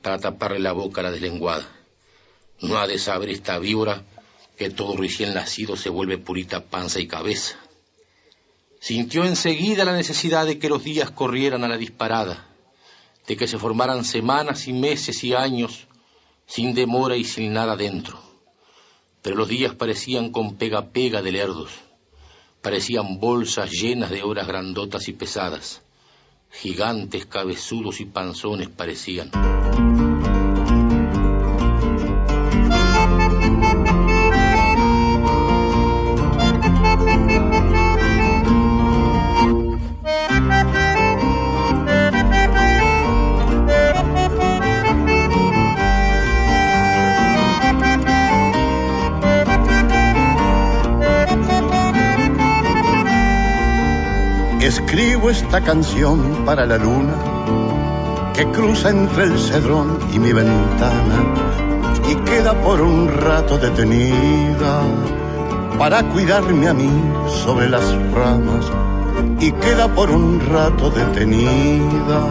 para 0.00 0.18
taparle 0.18 0.58
la 0.58 0.72
boca 0.72 1.00
a 1.02 1.04
la 1.04 1.10
deslenguada. 1.10 1.77
No 2.60 2.78
ha 2.78 2.86
de 2.86 2.98
saber 2.98 3.30
esta 3.30 3.58
víbora 3.58 4.02
que 4.56 4.70
todo 4.70 4.96
recién 4.96 5.34
nacido 5.34 5.76
se 5.76 5.88
vuelve 5.88 6.18
purita 6.18 6.64
panza 6.64 6.98
y 6.98 7.06
cabeza. 7.06 7.56
Sintió 8.80 9.24
enseguida 9.24 9.84
la 9.84 9.96
necesidad 9.96 10.46
de 10.46 10.58
que 10.58 10.68
los 10.68 10.82
días 10.82 11.10
corrieran 11.10 11.64
a 11.64 11.68
la 11.68 11.76
disparada, 11.76 12.46
de 13.26 13.36
que 13.36 13.46
se 13.46 13.58
formaran 13.58 14.04
semanas 14.04 14.66
y 14.66 14.72
meses 14.72 15.22
y 15.22 15.34
años 15.34 15.86
sin 16.46 16.74
demora 16.74 17.16
y 17.16 17.24
sin 17.24 17.52
nada 17.52 17.76
dentro. 17.76 18.20
Pero 19.22 19.36
los 19.36 19.48
días 19.48 19.74
parecían 19.74 20.30
con 20.30 20.56
pega 20.56 20.90
pega 20.90 21.22
de 21.22 21.32
lerdos, 21.32 21.70
parecían 22.62 23.20
bolsas 23.20 23.70
llenas 23.70 24.10
de 24.10 24.22
horas 24.22 24.48
grandotas 24.48 25.08
y 25.08 25.12
pesadas, 25.12 25.82
gigantes 26.50 27.26
cabezudos 27.26 28.00
y 28.00 28.06
panzones 28.06 28.68
parecían. 28.68 29.30
Escribo 54.98 55.30
esta 55.30 55.60
canción 55.60 56.44
para 56.44 56.66
la 56.66 56.76
luna 56.76 57.14
que 58.34 58.44
cruza 58.50 58.90
entre 58.90 59.26
el 59.26 59.38
cedrón 59.38 59.96
y 60.12 60.18
mi 60.18 60.32
ventana 60.32 61.34
y 62.10 62.16
queda 62.28 62.52
por 62.60 62.80
un 62.80 63.06
rato 63.06 63.58
detenida 63.58 64.82
para 65.78 66.02
cuidarme 66.02 66.66
a 66.66 66.74
mí 66.74 66.90
sobre 67.28 67.68
las 67.68 67.94
ramas 68.12 68.72
y 69.38 69.52
queda 69.52 69.86
por 69.94 70.10
un 70.10 70.40
rato 70.40 70.90
detenida 70.90 72.26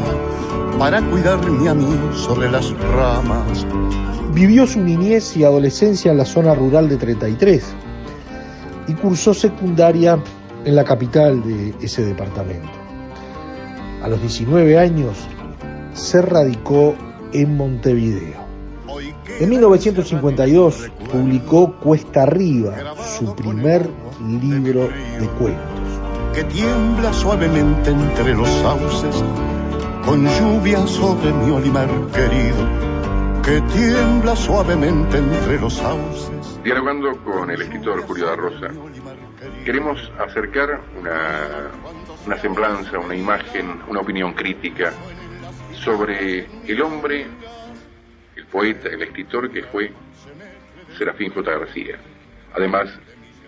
para 0.77 1.01
cuidarme 1.01 1.69
a 1.69 1.73
mí 1.73 1.97
sobre 2.17 2.51
las 2.51 2.69
ramas. 2.81 3.65
Vivió 4.33 4.67
su 4.67 4.81
niñez 4.81 5.37
y 5.37 5.45
adolescencia 5.45 6.11
en 6.11 6.17
la 6.17 6.25
zona 6.25 6.53
rural 6.53 6.89
de 6.89 6.97
33 6.97 7.63
y 8.89 8.93
cursó 8.93 9.33
secundaria 9.33 10.19
en 10.67 10.75
la 10.75 10.83
capital 10.83 11.41
de 11.43 11.73
ese 11.81 12.03
departamento. 12.03 12.67
A 14.03 14.09
los 14.09 14.21
19 14.21 14.77
años 14.77 15.15
se 15.93 16.21
radicó 16.21 16.93
en 17.31 17.55
Montevideo. 17.55 18.45
En 19.39 19.49
1952 19.49 20.91
publicó 21.09 21.79
Cuesta 21.79 22.23
Arriba, 22.23 22.75
su 22.97 23.33
primer 23.33 23.89
libro 24.41 24.89
de 24.89 25.27
cuentos. 25.39 25.87
Que 26.33 26.43
tiembla 26.43 27.13
suavemente 27.13 27.91
entre 27.91 28.35
los 28.35 28.49
sauces, 28.49 29.23
con 30.05 30.27
lluvia 30.27 30.85
sobre 30.85 31.31
mi 31.31 31.49
olivar 31.49 31.87
querido, 32.11 33.41
que 33.41 33.61
tiembla 33.73 34.35
suavemente 34.35 35.17
entre 35.17 35.61
los 35.61 35.75
sauces. 35.75 36.59
Dialogando 36.61 37.23
con 37.23 37.49
el 37.51 37.61
escritor 37.61 38.05
Julio 38.05 38.25
da 38.25 38.35
Rosa, 38.35 38.67
queremos 39.65 40.11
acercar 40.19 40.81
una, 40.99 41.71
una 42.25 42.37
semblanza, 42.37 42.99
una 42.99 43.15
imagen, 43.15 43.81
una 43.87 44.01
opinión 44.01 44.33
crítica 44.33 44.93
sobre 45.83 46.45
el 46.67 46.81
hombre 46.81 47.25
poeta, 48.51 48.89
el 48.89 49.01
escritor 49.01 49.51
que 49.51 49.63
fue 49.63 49.91
Serafín 50.97 51.31
J. 51.31 51.59
García. 51.59 51.97
Además, 52.53 52.89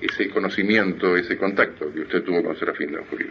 ese 0.02 0.30
conocimiento, 0.30 1.18
ese 1.18 1.38
contacto 1.38 1.92
que 1.92 2.02
usted 2.02 2.24
tuvo 2.24 2.44
con 2.44 2.58
Serafín 2.58 2.92
Don 2.92 3.06
Julio. 3.06 3.28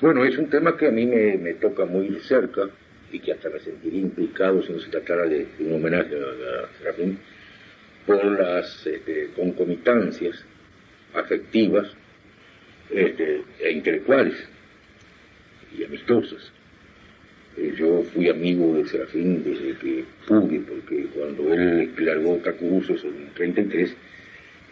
Bueno, 0.00 0.24
es 0.24 0.36
un 0.38 0.48
tema 0.48 0.76
que 0.76 0.88
a 0.88 0.90
mí 0.90 1.06
me, 1.06 1.36
me 1.38 1.54
toca 1.54 1.84
muy 1.84 2.08
de 2.08 2.20
cerca 2.20 2.68
y 3.10 3.20
que 3.20 3.32
hasta 3.32 3.48
me 3.48 3.60
sentiría 3.60 4.00
implicado 4.00 4.62
si 4.62 4.72
no 4.72 4.80
se 4.80 4.90
tratara 4.90 5.26
de 5.26 5.46
un 5.60 5.74
homenaje 5.74 6.14
a, 6.14 6.64
a 6.64 6.78
Serafín 6.78 7.18
por 8.06 8.24
las 8.24 8.86
este, 8.86 9.30
concomitancias 9.36 10.44
afectivas 11.14 11.90
este, 12.90 13.42
e 13.60 13.72
intelectuales 13.72 14.34
y 15.76 15.84
amistosas. 15.84 16.52
Eh, 17.56 17.74
yo 17.76 18.02
fui 18.12 18.28
amigo 18.28 18.76
de 18.76 18.86
Serafín 18.86 19.44
desde 19.44 19.76
que 19.78 20.04
pude, 20.26 20.60
porque 20.60 21.06
cuando 21.14 21.54
él 21.54 21.92
largó 21.98 22.40
Cacuruzos 22.42 23.04
en 23.04 23.32
33, 23.34 23.96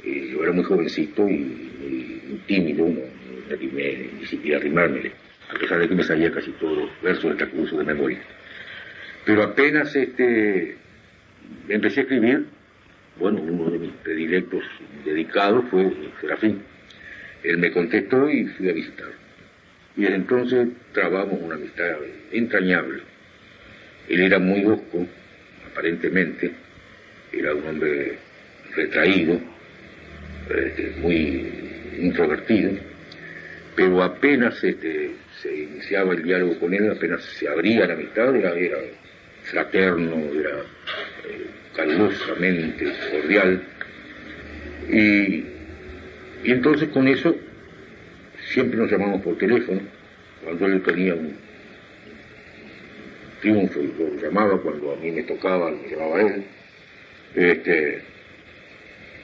eh, 0.05 0.29
yo 0.33 0.43
era 0.43 0.53
muy 0.53 0.65
jovencito 0.65 1.29
y, 1.29 1.35
y 1.35 2.41
tímido, 2.47 2.87
no, 2.87 2.95
no 2.95 3.55
animé 3.55 4.11
ni 4.19 4.27
siquiera 4.27 4.59
a 4.59 4.61
arrimármele, 4.61 5.13
a 5.49 5.59
pesar 5.59 5.79
de 5.79 5.89
que 5.89 5.95
me 5.95 6.03
salía 6.03 6.33
casi 6.33 6.51
todos 6.53 6.77
los 6.77 7.03
versos 7.03 7.31
de 7.31 7.37
Cacuruzos 7.37 7.79
de 7.79 7.85
memoria. 7.85 8.21
Pero 9.25 9.45
apenas 9.45 9.95
este, 9.95 10.77
empecé 11.69 12.01
a 12.01 12.03
escribir, 12.03 12.47
bueno, 13.19 13.41
uno 13.43 13.71
de 13.71 13.79
mis 13.79 13.93
predilectos 14.03 14.65
dedicados 15.05 15.65
fue 15.71 15.93
Serafín. 16.21 16.63
Él 17.43 17.59
me 17.59 17.73
contestó 17.73 18.29
y 18.31 18.47
fui 18.47 18.69
a 18.69 18.73
visitarlo. 18.73 19.15
Y 19.97 20.03
desde 20.03 20.17
entonces 20.17 20.69
trabamos 20.93 21.39
una 21.41 21.57
amistad 21.57 21.97
entrañable. 22.31 23.03
Él 24.09 24.21
era 24.23 24.39
muy 24.39 24.65
osco, 24.65 25.07
aparentemente, 25.71 26.53
era 27.33 27.55
un 27.55 27.67
hombre 27.67 28.19
retraído, 28.75 29.39
este, 30.49 30.95
muy 31.01 31.47
introvertido, 31.99 32.73
pero 33.77 34.03
apenas 34.03 34.63
este, 34.65 35.13
se 35.41 35.55
iniciaba 35.55 36.15
el 36.15 36.23
diálogo 36.23 36.59
con 36.59 36.75
él, 36.75 36.91
apenas 36.91 37.23
se 37.23 37.49
abría 37.49 37.87
la 37.87 37.95
amistad, 37.95 38.35
era, 38.35 38.55
era 38.55 38.79
fraterno, 39.45 40.17
era 40.35 40.59
eh, 41.29 41.62
calurosamente 41.75 42.93
cordial. 43.11 43.63
Y, 44.91 45.45
y 46.45 46.51
entonces 46.51 46.89
con 46.91 47.09
eso 47.09 47.37
siempre 48.53 48.79
nos 48.79 48.91
llamamos 48.91 49.23
por 49.23 49.39
teléfono, 49.39 49.81
cuando 50.43 50.67
él 50.67 50.83
tenía 50.83 51.15
un 51.15 51.35
triunfo 53.41 53.81
y 53.81 53.93
lo 53.99 54.21
llamaba, 54.21 54.61
cuando 54.61 54.93
a 54.93 54.97
mí 54.97 55.11
me 55.11 55.23
tocaba, 55.23 55.71
lo 55.71 55.89
llamaba 55.89 56.21
él. 56.21 56.45
Este, 57.35 58.03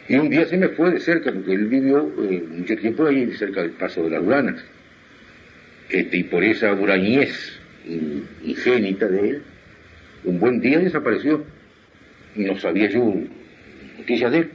y 0.09 0.17
un 0.17 0.31
día 0.31 0.47
se 0.47 0.57
me 0.57 0.69
fue 0.69 0.91
de 0.91 1.01
cerca, 1.01 1.33
porque 1.33 1.53
él 1.53 1.67
vivió 1.67 2.11
eh, 2.31 2.43
mucho 2.49 2.77
tiempo 2.77 3.07
ahí 3.07 3.31
cerca 3.33 3.63
del 3.63 3.73
paso 3.73 4.05
de 4.05 4.11
las 4.11 4.23
Uranas. 4.23 4.65
Este, 5.91 6.19
y 6.19 6.25
por 6.25 6.45
esa 6.45 6.73
hurañez 6.73 7.59
ingénita 8.45 9.07
de 9.07 9.31
él, 9.31 9.43
un 10.25 10.39
buen 10.39 10.61
día 10.61 10.79
desapareció. 10.79 11.45
No 12.39 12.59
sabía 12.59 12.89
yo 12.89 13.15
noticias 13.99 14.31
de 14.33 14.39
él. 14.39 14.51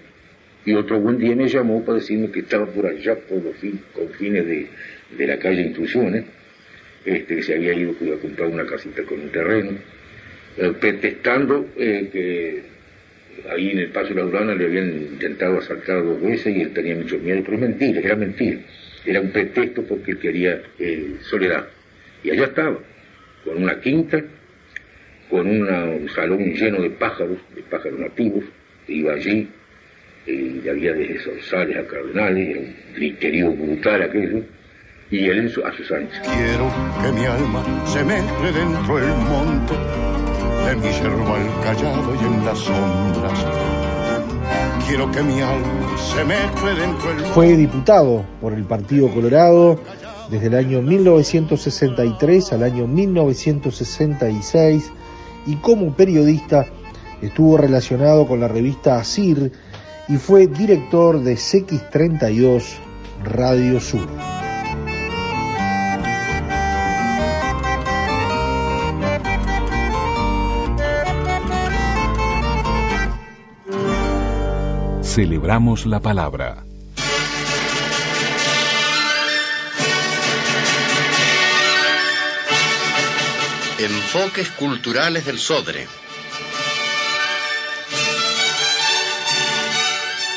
Y 0.65 0.73
otro 0.73 0.99
buen 0.99 1.17
día 1.17 1.35
me 1.35 1.47
llamó 1.47 1.83
para 1.83 1.99
decirme 1.99 2.31
que 2.31 2.39
estaba 2.39 2.65
por 2.65 2.85
allá, 2.87 3.15
por 3.15 3.43
los 3.43 3.55
fin, 3.57 3.81
confines 3.93 4.45
de, 4.45 4.67
de 5.17 5.27
la 5.27 5.37
calle 5.37 5.61
Intrusiones, 5.61 6.23
este, 7.03 7.35
que 7.35 7.43
se 7.43 7.55
había 7.55 7.73
ido 7.73 7.91
a 7.91 8.19
comprar 8.19 8.47
una 8.47 8.65
casita 8.65 9.03
con 9.03 9.19
un 9.19 9.29
terreno, 9.29 9.71
eh, 10.57 10.71
pretextando 10.79 11.67
eh, 11.75 12.09
que 12.11 12.61
ahí 13.49 13.71
en 13.71 13.79
el 13.79 13.89
Paso 13.89 14.13
de 14.13 14.21
la 14.21 14.25
Urana 14.25 14.55
le 14.55 14.65
habían 14.65 14.89
intentado 14.89 15.57
asaltar 15.57 16.03
dos 16.03 16.21
veces 16.21 16.55
y 16.55 16.61
él 16.61 16.71
tenía 16.73 16.95
mucho 16.95 17.17
miedo, 17.17 17.41
pero 17.43 17.55
es 17.55 17.61
mentira, 17.61 17.99
era 17.99 18.15
mentira. 18.15 18.59
Era 19.05 19.19
un 19.19 19.31
pretexto 19.31 19.83
porque 19.83 20.11
él 20.11 20.19
quería 20.19 20.61
eh, 20.79 21.15
soledad. 21.21 21.67
Y 22.23 22.29
allá 22.29 22.45
estaba, 22.45 22.79
con 23.43 23.61
una 23.61 23.81
quinta, 23.81 24.23
con 25.33 25.47
una- 25.47 25.85
un 25.85 26.07
salón 26.09 26.53
lleno 26.53 26.79
de 26.79 26.91
pájaros, 26.91 27.39
de 27.55 27.63
pájaros 27.63 27.99
nativos, 27.99 28.43
iba 28.87 29.13
allí, 29.13 29.49
y 30.27 30.69
había 30.69 30.93
desde 30.93 31.17
zorzales 31.23 31.75
a 31.75 31.87
cardenales, 31.87 32.49
era 32.49 32.59
un 32.59 32.75
griterío 32.95 33.51
brutal 33.51 34.03
aquello, 34.03 34.41
y 35.09 35.25
él 35.25 35.39
en 35.39 35.49
su- 35.49 35.65
a 35.65 35.73
sus 35.73 35.91
anchas. 35.91 36.19
Quiero 36.19 36.69
que 37.01 37.11
mi 37.19 37.25
alma 37.25 37.63
se 37.87 38.03
mezcle 38.03 38.51
dentro 38.51 38.97
del 38.97 39.15
monte, 39.31 39.73
de 40.67 40.75
mi 40.75 40.91
yerbal 41.01 41.49
callado 41.63 42.13
y 42.13 42.25
en 42.27 42.45
las 42.45 42.59
sombras. 42.59 43.47
Quiero 44.87 45.09
que 45.11 45.23
mi 45.23 45.41
alma 45.41 45.97
se 45.97 46.23
mezcle 46.25 46.75
dentro 46.75 47.09
del 47.09 47.19
Fue 47.33 47.57
diputado 47.57 48.23
por 48.39 48.53
el 48.53 48.65
Partido 48.65 49.09
Colorado 49.09 49.79
desde 50.29 50.45
el 50.45 50.53
año 50.53 50.83
1963 50.83 52.53
al 52.53 52.61
año 52.61 52.85
1966 52.85 54.91
y 55.45 55.55
como 55.57 55.93
periodista 55.93 56.65
estuvo 57.21 57.57
relacionado 57.57 58.27
con 58.27 58.39
la 58.39 58.47
revista 58.47 58.97
Asir 58.97 59.51
y 60.07 60.17
fue 60.17 60.47
director 60.47 61.21
de 61.21 61.35
CX32 61.35 62.63
Radio 63.23 63.79
Sur. 63.79 64.07
Celebramos 75.01 75.85
la 75.85 75.99
palabra. 75.99 76.65
Enfoques 83.83 84.49
culturales 84.51 85.25
del 85.25 85.37
Sodre. 85.37 85.85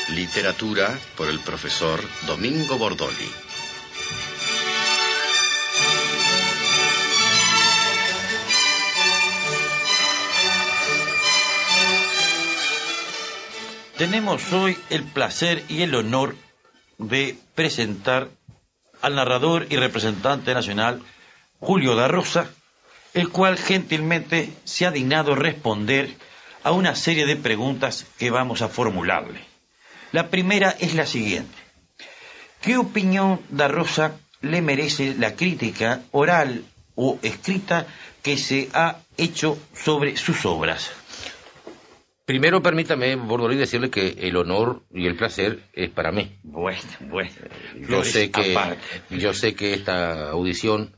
Literatura 0.09 0.99
por 1.15 1.29
el 1.29 1.39
profesor 1.39 2.01
Domingo 2.25 2.77
Bordoli. 2.77 3.31
Tenemos 13.97 14.51
hoy 14.51 14.77
el 14.89 15.03
placer 15.03 15.63
y 15.69 15.83
el 15.83 15.95
honor 15.95 16.35
de 16.97 17.37
presentar 17.55 18.27
al 19.01 19.15
narrador 19.15 19.67
y 19.69 19.77
representante 19.77 20.53
nacional 20.53 21.01
Julio 21.59 21.95
da 21.95 22.09
Rosa, 22.09 22.51
el 23.13 23.29
cual 23.29 23.57
gentilmente 23.57 24.49
se 24.63 24.85
ha 24.85 24.91
dignado 24.91 25.35
responder 25.35 26.09
a 26.63 26.71
una 26.71 26.95
serie 26.95 27.25
de 27.25 27.35
preguntas 27.35 28.05
que 28.17 28.29
vamos 28.29 28.61
a 28.61 28.67
formularle. 28.67 29.39
La 30.11 30.29
primera 30.29 30.71
es 30.79 30.95
la 30.95 31.05
siguiente. 31.05 31.55
¿Qué 32.61 32.77
opinión 32.77 33.39
da 33.49 33.67
Rosa 33.67 34.19
le 34.41 34.61
merece 34.61 35.15
la 35.17 35.35
crítica 35.35 36.01
oral 36.11 36.63
o 36.95 37.19
escrita 37.21 37.87
que 38.23 38.37
se 38.37 38.69
ha 38.73 38.97
hecho 39.17 39.57
sobre 39.73 40.17
sus 40.17 40.45
obras? 40.45 40.91
Primero 42.25 42.61
permítame, 42.61 43.15
Bordolí, 43.15 43.55
decirle 43.55 43.89
que 43.89 44.17
el 44.19 44.35
honor 44.35 44.83
y 44.93 45.07
el 45.07 45.15
placer 45.15 45.63
es 45.71 45.89
para 45.89 46.11
mí. 46.11 46.37
Bueno, 46.43 46.81
bueno. 46.99 47.31
Yo 47.87 48.03
sé 48.03 48.31
que 48.31 48.51
aparte. 48.51 48.81
yo 49.11 49.33
sé 49.33 49.55
que 49.55 49.73
esta 49.73 50.31
audición 50.31 50.97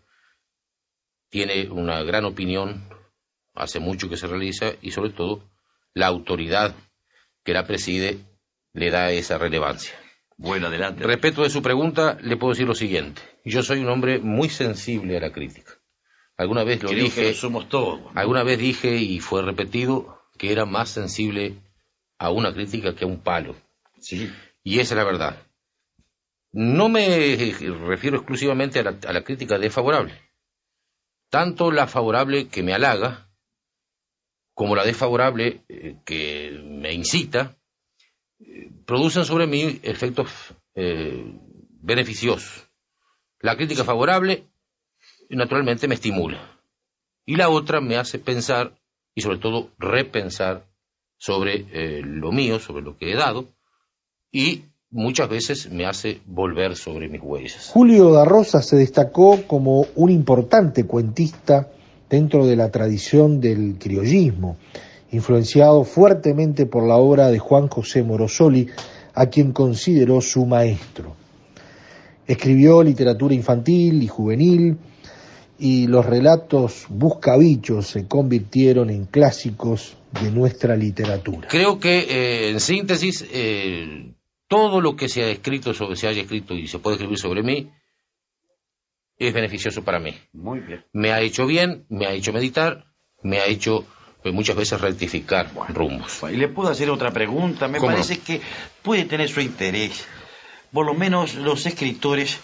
tiene 1.29 1.69
una 1.69 2.03
gran 2.03 2.25
opinión, 2.25 2.83
hace 3.53 3.79
mucho 3.79 4.09
que 4.09 4.17
se 4.17 4.27
realiza 4.27 4.73
y 4.81 4.91
sobre 4.91 5.11
todo 5.11 5.43
la 5.93 6.07
autoridad 6.07 6.75
que 7.43 7.53
la 7.53 7.65
preside 7.65 8.19
le 8.73 8.91
da 8.91 9.11
esa 9.11 9.37
relevancia. 9.37 9.93
Bueno, 10.37 10.67
adelante. 10.67 11.03
Respecto 11.03 11.43
de 11.43 11.49
su 11.49 11.61
pregunta, 11.61 12.17
le 12.21 12.37
puedo 12.37 12.53
decir 12.53 12.67
lo 12.67 12.75
siguiente. 12.75 13.21
Yo 13.43 13.61
soy 13.61 13.79
un 13.79 13.89
hombre 13.89 14.19
muy 14.19 14.49
sensible 14.49 15.17
a 15.17 15.19
la 15.19 15.31
crítica. 15.31 15.73
Alguna 16.37 16.63
vez 16.63 16.81
lo 16.81 16.89
Creo 16.89 17.03
dije, 17.03 17.21
que 17.21 17.27
lo 17.29 17.33
somos 17.33 17.67
todos. 17.67 17.99
alguna 18.15 18.43
vez 18.43 18.57
dije 18.57 18.95
y 18.95 19.19
fue 19.19 19.41
repetido 19.41 20.21
que 20.37 20.53
era 20.53 20.65
más 20.65 20.89
sensible 20.89 21.55
a 22.17 22.31
una 22.31 22.53
crítica 22.53 22.95
que 22.95 23.03
a 23.03 23.07
un 23.07 23.19
palo. 23.21 23.55
Sí. 23.99 24.31
Y 24.63 24.79
esa 24.79 24.93
es 24.93 24.97
la 24.97 25.03
verdad. 25.03 25.43
No 26.53 26.87
me 26.87 27.35
refiero 27.87 28.17
exclusivamente 28.17 28.79
a 28.79 28.83
la, 28.83 28.97
a 29.07 29.13
la 29.13 29.23
crítica 29.23 29.59
desfavorable. 29.59 30.13
Tanto 31.29 31.71
la 31.71 31.87
favorable 31.87 32.47
que 32.47 32.63
me 32.63 32.73
halaga, 32.73 33.29
como 34.53 34.75
la 34.75 34.83
desfavorable 34.83 35.63
eh, 35.69 35.97
que 36.05 36.59
me 36.65 36.91
incita, 36.91 37.55
eh, 38.39 38.71
producen 38.85 39.23
sobre 39.23 39.47
mí 39.47 39.79
efectos 39.83 40.29
eh, 40.75 41.23
beneficiosos. 41.81 42.67
La 43.39 43.55
crítica 43.55 43.83
favorable, 43.83 44.43
naturalmente, 45.29 45.87
me 45.87 45.95
estimula. 45.95 46.59
Y 47.25 47.35
la 47.35 47.49
otra 47.49 47.79
me 47.79 47.95
hace 47.95 48.19
pensar 48.19 48.75
y 49.13 49.21
sobre 49.21 49.37
todo 49.37 49.71
repensar 49.77 50.67
sobre 51.17 52.01
lo 52.01 52.31
mío, 52.31 52.59
sobre 52.59 52.81
lo 52.81 52.97
que 52.97 53.11
he 53.11 53.15
dado, 53.15 53.45
y 54.31 54.63
muchas 54.91 55.29
veces 55.29 55.71
me 55.71 55.85
hace 55.85 56.21
volver 56.25 56.75
sobre 56.75 57.09
mis 57.09 57.21
huellas. 57.21 57.69
Julio 57.73 58.11
da 58.11 58.25
Rosa 58.25 58.61
se 58.61 58.75
destacó 58.75 59.41
como 59.47 59.85
un 59.95 60.09
importante 60.09 60.85
cuentista 60.85 61.69
dentro 62.09 62.47
de 62.47 62.55
la 62.55 62.71
tradición 62.71 63.39
del 63.39 63.75
criollismo, 63.79 64.57
influenciado 65.11 65.83
fuertemente 65.83 66.65
por 66.65 66.87
la 66.87 66.97
obra 66.97 67.29
de 67.29 67.39
Juan 67.39 67.67
José 67.67 68.03
Morosoli, 68.03 68.67
a 69.13 69.27
quien 69.27 69.51
consideró 69.51 70.21
su 70.21 70.45
maestro. 70.45 71.15
Escribió 72.25 72.83
literatura 72.83 73.33
infantil 73.33 74.01
y 74.03 74.07
juvenil, 74.07 74.77
y 75.59 75.87
los 75.87 76.05
relatos 76.05 76.85
buscabichos 76.87 77.87
se 77.87 78.07
convirtieron 78.07 78.89
en 78.89 79.05
clásicos 79.05 79.97
de 80.21 80.31
nuestra 80.31 80.75
literatura. 80.77 81.49
Creo 81.49 81.79
que, 81.79 81.99
eh, 81.99 82.49
en 82.51 82.59
síntesis, 82.61 83.25
eh, 83.31 84.13
todo 84.49 84.81
lo 84.81 84.97
que 84.97 85.07
se 85.07 85.23
ha 85.23 85.29
escrito 85.29 85.73
sobre, 85.73 85.95
se 85.95 86.07
haya 86.07 86.23
escrito 86.23 86.55
y 86.55 86.67
se 86.67 86.79
puede 86.79 86.95
escribir 86.95 87.19
sobre 87.19 87.43
mí, 87.43 87.71
es 89.17 89.33
beneficioso 89.33 89.83
para 89.83 89.99
mí. 89.99 90.17
Muy 90.33 90.59
bien. 90.59 90.83
Me 90.91 91.13
ha 91.13 91.21
hecho 91.21 91.45
bien, 91.45 91.85
me 91.87 92.07
ha 92.07 92.11
hecho 92.11 92.33
meditar, 92.33 92.85
me 93.21 93.39
ha 93.39 93.45
hecho 93.45 93.85
pues, 94.23 94.33
muchas 94.33 94.55
veces 94.55 94.81
rectificar 94.81 95.51
rumbos. 95.69 96.23
Y 96.31 96.37
le 96.37 96.47
puedo 96.47 96.69
hacer 96.69 96.89
otra 96.89 97.11
pregunta, 97.11 97.67
me 97.67 97.79
parece 97.79 98.19
que 98.19 98.41
puede 98.81 99.05
tener 99.05 99.29
su 99.29 99.39
interés. 99.39 100.05
Por 100.73 100.85
lo 100.85 100.95
menos 100.95 101.35
los 101.35 101.65
escritores 101.65 102.39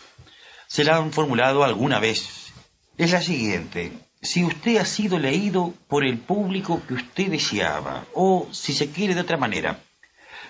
se 0.68 0.84
la 0.84 0.98
han 0.98 1.12
formulado 1.12 1.64
alguna 1.64 2.00
vez. 2.00 2.54
Es 2.98 3.12
la 3.12 3.22
siguiente. 3.22 3.92
Si 4.22 4.44
usted 4.44 4.78
ha 4.78 4.86
sido 4.86 5.18
leído 5.18 5.74
por 5.88 6.06
el 6.06 6.20
público 6.20 6.82
que 6.88 6.94
usted 6.94 7.28
deseaba, 7.28 8.06
o 8.14 8.48
si 8.52 8.74
se 8.74 8.92
quiere 8.92 9.16
de 9.16 9.22
otra 9.22 9.38
manera, 9.38 9.80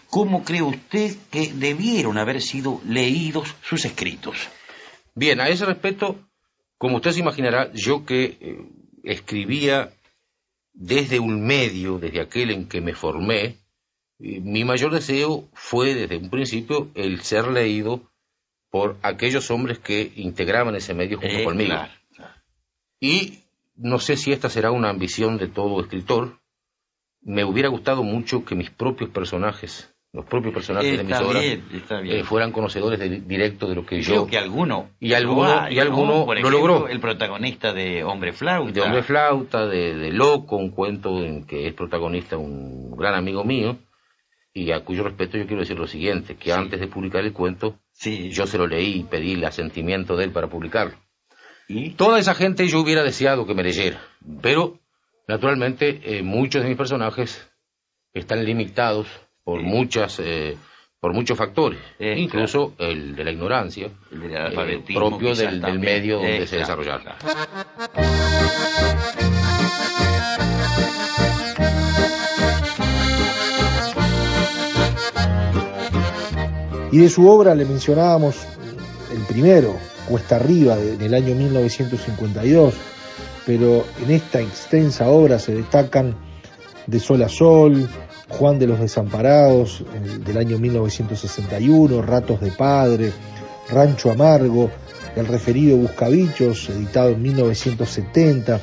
¿cómo 0.10 0.44
cree 0.44 0.62
usted 0.62 1.15
que 1.32 1.52
debieron 1.54 2.18
haber 2.18 2.41
sido 2.41 2.82
leídos 2.86 3.56
sus 3.63 3.86
escritos? 3.86 4.36
Bien, 5.13 5.39
a 5.39 5.48
ese 5.50 5.65
respecto, 5.65 6.20
como 6.78 6.98
usted 6.98 7.12
se 7.12 7.20
imaginará, 7.22 7.72
yo 7.74 8.06
que 8.06 8.38
eh, 8.39 8.65
escribía 9.04 9.91
desde 10.74 11.20
un 11.20 11.46
medio, 11.46 12.00
desde 12.00 12.20
aquel 12.22 12.52
en 12.52 12.68
que 12.68 12.82
me 12.82 12.94
formé, 12.94 13.58
eh, 14.20 14.39
mi 14.41 14.63
mayor 14.65 14.91
deseo 14.94 15.48
fue 15.54 15.94
desde 15.94 16.18
un 16.18 16.30
principio 16.30 16.89
el 16.96 17.22
ser 17.22 17.48
leído 17.48 18.02
por 18.70 18.98
aquellos 19.04 19.50
hombres 19.52 19.80
que 19.80 20.12
integraban 20.18 20.76
ese 20.76 20.94
medio 20.94 21.18
junto 21.20 21.34
Eh, 21.34 21.44
conmigo. 21.46 21.70
claro, 21.70 21.91
Y 23.00 23.39
no 23.78 24.00
sé 24.00 24.18
si 24.18 24.32
esta 24.34 24.50
será 24.50 24.72
una 24.72 24.89
ambición 24.89 25.38
de 25.38 25.48
todo 25.48 25.80
escritor. 25.82 26.39
Me 27.22 27.44
hubiera 27.46 27.70
gustado 27.70 28.04
mucho 28.04 28.44
que 28.44 28.56
mis 28.56 28.70
propios 28.70 29.10
personajes, 29.12 29.94
los 30.15 30.25
propios 30.25 30.54
personajes 30.54 30.97
de 30.97 31.04
Está 31.04 31.25
obras, 31.25 31.43
bien, 31.43 31.63
está 31.73 31.99
bien. 31.99 32.17
eh, 32.19 32.23
fueran 32.23 32.51
conocedores 32.51 32.97
de- 32.99 33.19
directo 33.21 33.67
de 33.67 33.75
lo 33.75 33.86
que 33.86 34.01
Creo 34.01 34.23
yo 34.23 34.28
que 34.28 34.38
alguno. 34.38 34.89
y 34.99 35.13
alguno, 35.13 35.69
y 35.69 35.78
alguno 35.80 36.25
lo 36.34 36.49
logró. 36.49 36.88
El 36.88 36.99
protagonista 37.01 37.73
de 37.73 38.04
Hombre 38.04 38.32
Flauta. 38.32 38.71
De 38.71 38.82
Hombre 38.82 39.04
Flauta, 39.04 39.67
de, 39.67 39.95
de 39.95 40.12
Loco, 40.12 40.56
un 40.56 40.71
cuento 40.71 41.21
en 41.23 41.45
que 41.45 41.67
es 41.67 41.73
protagonista 41.73 42.38
un 42.38 42.95
gran 42.95 43.13
amigo 43.15 43.43
mío, 43.43 43.78
y 44.54 44.71
a 44.71 44.86
cuyo 44.86 45.04
respeto 45.04 45.38
yo 45.38 45.45
quiero 45.47 45.62
decir 45.63 45.78
lo 45.78 45.86
siguiente, 45.88 46.38
que 46.38 46.54
antes 46.54 46.80
de 46.80 46.88
publicar 46.88 47.23
el 47.25 47.34
cuento, 47.34 47.78
yo 48.32 48.47
se 48.47 48.58
lo 48.58 48.67
leí 48.67 48.99
y 48.99 49.04
pedí 49.04 49.34
el 49.34 49.43
asentimiento 49.43 50.15
de 50.15 50.23
él 50.23 50.32
para 50.32 50.47
publicarlo. 50.47 50.95
¿Y? 51.67 51.89
Toda 51.91 52.19
esa 52.19 52.36
gente 52.36 52.65
yo 52.67 52.80
hubiera 52.80 53.04
deseado 53.04 53.45
que 53.45 53.54
me 53.54 53.63
leyera, 53.63 53.99
pero 54.41 54.80
naturalmente 55.28 55.99
eh, 56.04 56.23
muchos 56.23 56.62
de 56.63 56.69
mis 56.69 56.78
personajes 56.78 57.49
están 58.13 58.45
limitados 58.45 59.08
por 59.45 59.62
muchas 59.62 60.19
eh, 60.21 60.58
por 60.99 61.13
muchos 61.13 61.38
factores, 61.38 61.79
Eh, 61.99 62.15
incluso 62.17 62.73
el 62.79 63.15
de 63.15 63.23
la 63.23 63.31
ignorancia, 63.31 63.89
El 64.12 64.21
del 64.21 64.31
eh, 64.34 64.38
alfabetismo, 64.38 65.08
propio 65.10 65.36
del, 65.36 65.62
medio 65.79 66.15
donde 66.15 66.38
Eh, 66.43 66.47
se 66.47 66.58
claro, 66.58 66.81
desarrollaron. 66.84 68.15
Y 76.91 76.99
de 76.99 77.10
su 77.10 77.27
obra 77.27 77.55
le 77.55 77.65
mencionábamos 77.65 78.36
el 79.12 79.19
primero, 79.27 79.75
Cuesta 80.08 80.36
Arriba, 80.38 80.75
de- 80.75 80.97
del 80.97 81.13
año 81.13 81.36
1952, 81.36 82.73
pero 83.45 83.86
en 84.03 84.12
esta 84.12 84.39
extensa 84.39 85.08
obra 85.10 85.39
se 85.39 85.53
destacan 85.55 86.15
De 86.88 86.99
Sol 86.99 87.23
a 87.23 87.29
Sol, 87.29 87.88
Juan 88.30 88.60
de 88.60 88.68
los 88.68 88.80
Desamparados, 88.80 89.82
eh, 89.82 90.20
del 90.26 90.38
año 90.38 90.58
1961, 90.58 92.02
Ratos 92.02 92.42
de 92.42 92.52
Padre, 92.52 93.12
Rancho 93.70 94.12
Amargo, 94.12 94.70
el 95.16 95.28
referido 95.28 95.78
Buscabichos, 95.78 96.70
editado 96.70 97.10
en 97.10 97.22
1970, 97.22 98.60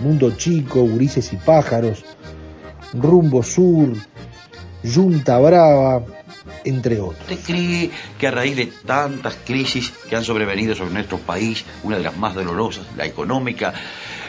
Mundo 0.00 0.32
Chico, 0.36 0.82
Gurises 0.82 1.32
y 1.32 1.36
Pájaros, 1.36 2.04
Rumbo 2.94 3.42
Sur, 3.42 3.92
Yunta 4.82 5.38
Brava, 5.38 6.04
entre 6.64 7.00
otros. 7.00 7.20
¿Usted 7.30 7.38
cree 7.44 7.90
que 8.18 8.26
a 8.26 8.30
raíz 8.30 8.56
de 8.56 8.66
tantas 8.86 9.36
crisis 9.44 9.92
que 10.08 10.16
han 10.16 10.24
sobrevenido 10.24 10.74
sobre 10.74 10.92
nuestro 10.92 11.18
país, 11.18 11.64
una 11.82 11.98
de 11.98 12.04
las 12.04 12.16
más 12.16 12.34
dolorosas, 12.34 12.86
la 12.96 13.04
económica, 13.04 13.74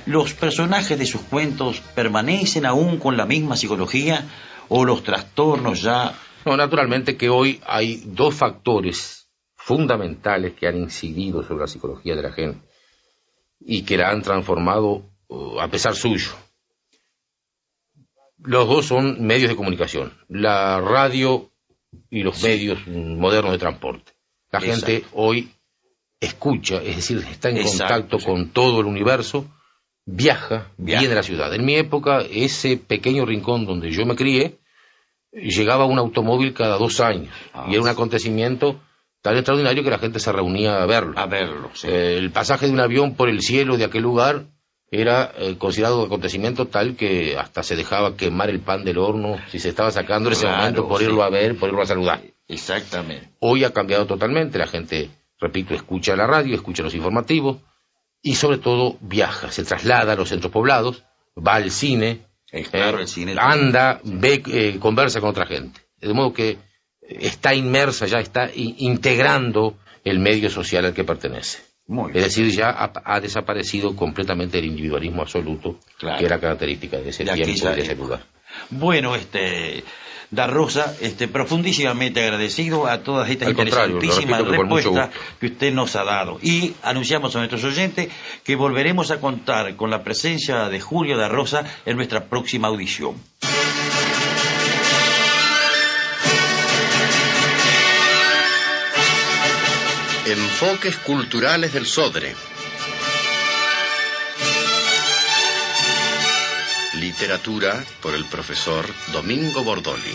los 0.05 0.33
personajes 0.33 0.97
de 0.97 1.05
sus 1.05 1.21
cuentos 1.21 1.81
permanecen 1.95 2.65
aún 2.65 2.97
con 2.97 3.17
la 3.17 3.25
misma 3.25 3.55
psicología 3.55 4.25
o 4.73 4.85
los 4.85 5.03
trastornos 5.03 5.81
ya... 5.81 6.17
No, 6.45 6.55
naturalmente 6.55 7.17
que 7.17 7.29
hoy 7.29 7.59
hay 7.67 8.01
dos 8.05 8.33
factores 8.35 9.29
fundamentales 9.53 10.53
que 10.53 10.65
han 10.65 10.77
incidido 10.77 11.43
sobre 11.43 11.59
la 11.59 11.67
psicología 11.67 12.15
de 12.15 12.21
la 12.21 12.31
gente 12.31 12.65
y 13.59 13.83
que 13.83 13.97
la 13.97 14.09
han 14.09 14.21
transformado 14.21 15.03
uh, 15.27 15.59
a 15.59 15.67
pesar 15.67 15.93
suyo. 15.93 16.31
Los 18.37 18.65
dos 18.67 18.85
son 18.87 19.21
medios 19.27 19.49
de 19.49 19.57
comunicación, 19.57 20.13
la 20.29 20.79
radio 20.79 21.51
y 22.09 22.23
los 22.23 22.41
medios 22.41 22.79
modernos 22.87 23.51
de 23.51 23.57
transporte. 23.59 24.13
La 24.51 24.59
Exacto. 24.59 24.85
gente 24.87 25.05
hoy 25.11 25.51
escucha, 26.21 26.81
es 26.81 26.95
decir, 26.95 27.17
está 27.29 27.49
en 27.49 27.57
Exacto, 27.57 27.77
contacto 27.77 28.19
sí. 28.19 28.25
con 28.25 28.49
todo 28.51 28.79
el 28.79 28.85
universo, 28.87 29.45
viaja, 30.05 30.71
Viaja. 30.77 31.01
viene 31.01 31.13
a 31.13 31.17
la 31.17 31.23
ciudad. 31.23 31.53
En 31.53 31.65
mi 31.65 31.75
época, 31.75 32.21
ese 32.21 32.77
pequeño 32.77 33.25
rincón 33.25 33.65
donde 33.65 33.91
yo 33.91 34.05
me 34.05 34.15
crié, 34.15 34.60
llegaba 35.31 35.85
un 35.85 35.97
automóvil 35.99 36.53
cada 36.53 36.77
dos 36.77 36.99
años 36.99 37.33
Ah, 37.53 37.65
y 37.69 37.73
era 37.73 37.81
un 37.81 37.87
acontecimiento 37.89 38.79
tan 39.21 39.35
extraordinario 39.35 39.83
que 39.83 39.89
la 39.91 39.99
gente 39.99 40.19
se 40.19 40.31
reunía 40.31 40.81
a 40.81 40.85
verlo. 40.85 41.13
A 41.17 41.25
verlo, 41.27 41.69
sí. 41.73 41.87
Eh, 41.87 42.17
el 42.17 42.31
pasaje 42.31 42.65
de 42.67 42.71
un 42.73 42.79
avión 42.79 43.15
por 43.15 43.29
el 43.29 43.41
cielo 43.41 43.77
de 43.77 43.85
aquel 43.85 44.01
lugar 44.01 44.45
era 44.89 45.31
eh, 45.37 45.55
considerado 45.57 45.99
un 45.99 46.05
acontecimiento 46.07 46.67
tal 46.67 46.95
que 46.97 47.37
hasta 47.37 47.63
se 47.63 47.75
dejaba 47.75 48.17
quemar 48.17 48.49
el 48.49 48.59
pan 48.59 48.83
del 48.83 48.97
horno 48.97 49.37
si 49.49 49.59
se 49.59 49.69
estaba 49.69 49.89
sacando 49.91 50.27
en 50.29 50.33
ese 50.33 50.41
Claro, 50.43 50.57
momento 50.57 50.87
por 50.87 50.99
sí. 50.99 51.05
irlo 51.05 51.23
a 51.23 51.29
ver, 51.29 51.57
por 51.57 51.69
irlo 51.69 51.81
a 51.81 51.85
saludar. 51.85 52.21
Exactamente. 52.47 53.29
Hoy 53.39 53.63
ha 53.63 53.71
cambiado 53.71 54.05
totalmente, 54.05 54.57
la 54.57 54.67
gente, 54.67 55.09
repito, 55.39 55.73
escucha 55.73 56.15
la 56.17 56.27
radio, 56.27 56.55
escucha 56.55 56.83
los 56.83 56.93
informativos 56.93 57.57
y 58.21 58.35
sobre 58.35 58.57
todo 58.57 58.97
viaja, 58.99 59.49
se 59.51 59.63
traslada 59.63 60.13
a 60.13 60.15
los 60.15 60.29
centros 60.29 60.51
poblados, 60.51 61.03
va 61.37 61.53
al 61.55 61.71
cine, 61.71 62.25
Es 62.51 62.69
claro, 62.69 62.99
eh, 62.99 63.03
el 63.03 63.07
cine... 63.07 63.35
anda, 63.37 63.99
ve, 64.03 64.43
eh, 64.47 64.77
conversa 64.79 65.19
con 65.19 65.29
otra 65.29 65.45
gente. 65.45 65.79
De 65.99 66.13
modo 66.13 66.33
que 66.33 66.57
está 67.01 67.53
inmersa, 67.53 68.05
ya 68.07 68.19
está 68.19 68.49
integrando 68.53 69.77
el 70.03 70.19
medio 70.19 70.49
social 70.49 70.85
al 70.85 70.93
que 70.93 71.03
pertenece. 71.03 71.59
Muy 71.87 72.11
Es 72.15 72.23
decir, 72.23 72.49
ya 72.51 72.69
ha, 72.69 72.91
ha 73.03 73.19
desaparecido 73.19 73.95
completamente 73.95 74.59
el 74.59 74.65
individualismo 74.65 75.21
absoluto, 75.21 75.79
Claro. 75.97 76.19
que 76.19 76.25
era 76.25 76.39
característica 76.39 76.97
de 76.97 77.09
ese 77.09 77.23
De 77.23 77.33
tiempo 77.33 77.69
y 77.69 77.75
de 77.75 77.81
ese 77.81 77.95
lugar. 77.95 78.21
Bueno, 78.69 79.15
este... 79.15 79.83
Da 80.31 80.47
Rosa, 80.47 80.95
este, 81.01 81.27
profundísimamente 81.27 82.23
agradecido 82.23 82.87
a 82.87 83.03
todas 83.03 83.29
estas 83.29 83.49
Al 83.49 83.51
interesantísimas 83.51 84.47
respuestas 84.47 85.09
que 85.41 85.47
usted 85.47 85.73
nos 85.73 85.97
ha 85.97 86.05
dado. 86.05 86.39
Y 86.41 86.73
anunciamos 86.83 87.35
a 87.35 87.39
nuestros 87.39 87.65
oyentes 87.65 88.07
que 88.45 88.55
volveremos 88.55 89.11
a 89.11 89.19
contar 89.19 89.75
con 89.75 89.89
la 89.89 90.03
presencia 90.03 90.69
de 90.69 90.79
Julio 90.79 91.17
Da 91.17 91.27
Rosa 91.27 91.65
en 91.85 91.97
nuestra 91.97 92.29
próxima 92.29 92.69
audición. 92.69 93.15
Enfoques 100.25 100.95
culturales 100.95 101.73
del 101.73 101.85
Sodre. 101.85 102.33
Literatura 107.01 107.83
por 108.03 108.13
el 108.13 108.25
profesor 108.25 108.85
Domingo 109.11 109.63
Bordoli. 109.63 110.13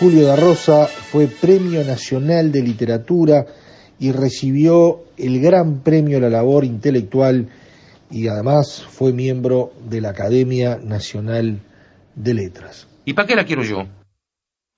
Julio 0.00 0.26
da 0.26 0.34
Rosa 0.34 0.88
fue 0.88 1.28
Premio 1.28 1.84
Nacional 1.84 2.50
de 2.50 2.62
Literatura 2.62 3.46
y 4.00 4.10
recibió 4.10 5.04
el 5.16 5.40
Gran 5.40 5.78
Premio 5.84 6.18
a 6.18 6.22
la 6.22 6.28
Labor 6.28 6.64
Intelectual 6.64 7.50
y 8.10 8.26
además 8.26 8.82
fue 8.82 9.12
miembro 9.12 9.72
de 9.88 10.00
la 10.00 10.10
Academia 10.10 10.80
Nacional 10.82 11.60
de 12.16 12.34
Letras. 12.34 12.88
¿Y 13.04 13.12
para 13.12 13.28
qué 13.28 13.36
la 13.36 13.44
quiero 13.44 13.62
yo? 13.62 13.86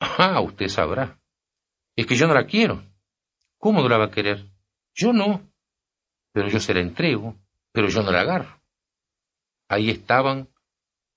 Ah, 0.01 0.41
usted 0.41 0.69
sabrá. 0.69 1.19
Es 1.95 2.07
que 2.07 2.17
yo 2.17 2.27
no 2.27 2.35
la 2.35 2.47
quiero. 2.47 2.83
¿Cómo 3.59 3.83
no 3.83 3.89
la 3.89 3.99
va 3.99 4.07
a 4.07 4.11
querer? 4.11 4.47
Yo 4.95 5.13
no. 5.13 5.41
Pero 6.33 6.49
yo 6.49 6.61
se 6.61 6.75
la 6.75 6.81
entrego, 6.81 7.37
pero 7.73 7.89
yo 7.89 8.03
no 8.03 8.13
la 8.13 8.21
agarro. 8.21 8.61
Ahí 9.69 9.91
estaban 9.91 10.49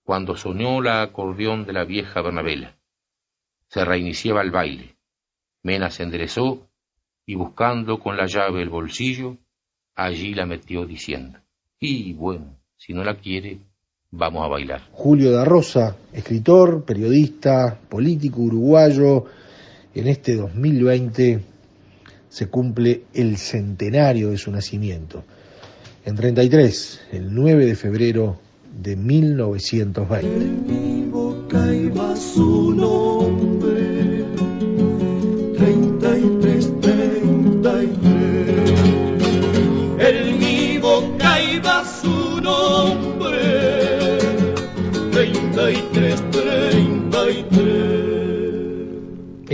cuando 0.04 0.36
sonó 0.36 0.82
la 0.82 1.02
acordeón 1.02 1.66
de 1.66 1.74
la 1.74 1.84
vieja 1.84 2.22
Bernabela. 2.22 2.78
Se 3.68 3.86
reiniciaba 3.86 4.42
el 4.42 4.52
baile. 4.52 4.98
Mena 5.62 5.92
se 5.92 6.04
enderezó 6.04 6.70
y 7.26 7.36
buscando 7.36 8.00
con 8.00 8.18
la 8.18 8.26
llave 8.26 8.62
el 8.62 8.70
bolsillo, 8.70 9.38
allí 9.94 10.34
la 10.34 10.48
metió 10.48 10.86
diciendo, 10.86 11.40
y 11.80 12.14
bueno, 12.14 12.58
si 12.76 12.94
no 12.94 13.04
la 13.04 13.18
quiere, 13.18 13.60
vamos 14.12 14.44
a 14.44 14.48
bailar. 14.48 14.82
Julio 14.92 15.32
da 15.32 15.46
Rosa, 15.46 15.96
escritor, 16.14 16.84
periodista, 16.84 17.78
político 17.90 18.42
uruguayo, 18.42 19.26
en 19.94 20.08
este 20.08 20.36
2020 20.36 21.42
se 22.30 22.48
cumple 22.48 23.04
el 23.14 23.38
centenario 23.38 24.32
de 24.32 24.38
su 24.38 24.52
nacimiento. 24.52 25.24
En 26.06 26.16
33, 26.16 27.02
el 27.12 27.34
9 27.34 27.66
de 27.66 27.76
febrero 27.76 28.40
de 28.82 28.96
1920. 28.96 30.60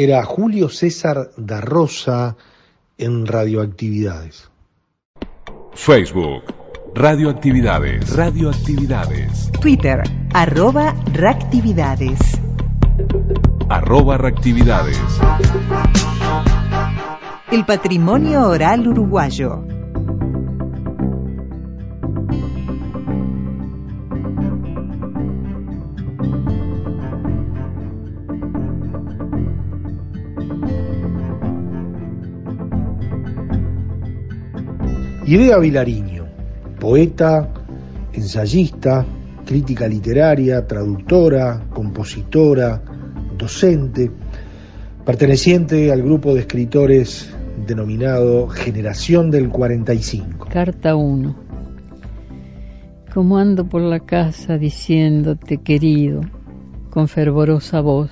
Era 0.06 0.24
Julio 0.24 0.70
César 0.70 1.32
da 1.36 1.62
Rosa 1.62 2.38
en 2.96 3.26
Radioactividades. 3.26 4.52
Facebook, 5.74 6.44
Radioactividades. 6.94 8.16
Radioactividades. 8.16 9.52
Twitter, 9.60 10.04
arroba 10.32 10.94
reactividades. 11.12 12.20
Arroba 13.68 14.20
reactividades. 14.20 15.02
El 17.52 17.66
patrimonio 17.66 18.48
oral 18.48 18.88
uruguayo. 18.88 19.75
Idea 35.28 35.58
Vilariño, 35.58 36.28
poeta, 36.80 37.50
ensayista, 38.14 39.04
crítica 39.44 39.88
literaria, 39.88 40.68
traductora, 40.68 41.66
compositora, 41.72 42.80
docente, 43.36 44.12
perteneciente 45.04 45.92
al 45.92 46.04
grupo 46.04 46.36
de 46.36 46.42
escritores 46.42 47.34
denominado 47.66 48.48
Generación 48.50 49.32
del 49.32 49.50
45. 49.50 50.48
Carta 50.48 50.96
1. 50.96 51.36
Como 53.12 53.40
ando 53.40 53.68
por 53.68 53.82
la 53.82 54.02
casa 54.02 54.60
diciéndote 54.60 55.58
querido, 55.58 56.22
con 56.92 57.08
fervorosa 57.08 57.82
voz, 57.82 58.12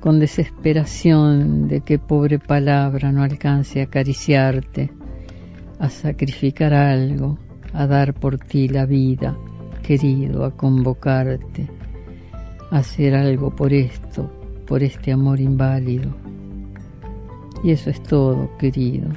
con 0.00 0.20
desesperación 0.20 1.68
de 1.68 1.82
que 1.82 1.98
pobre 1.98 2.38
palabra 2.38 3.12
no 3.12 3.22
alcance 3.22 3.82
a 3.82 3.84
acariciarte, 3.84 4.90
a 5.78 5.88
sacrificar 5.88 6.72
algo, 6.72 7.38
a 7.72 7.86
dar 7.86 8.14
por 8.14 8.38
ti 8.38 8.68
la 8.68 8.86
vida, 8.86 9.36
querido, 9.82 10.44
a 10.44 10.50
convocarte, 10.50 11.68
a 12.70 12.78
hacer 12.78 13.14
algo 13.14 13.54
por 13.54 13.72
esto, 13.72 14.30
por 14.66 14.82
este 14.82 15.12
amor 15.12 15.40
inválido. 15.40 16.14
Y 17.62 17.70
eso 17.70 17.90
es 17.90 18.02
todo, 18.02 18.56
querido. 18.58 19.08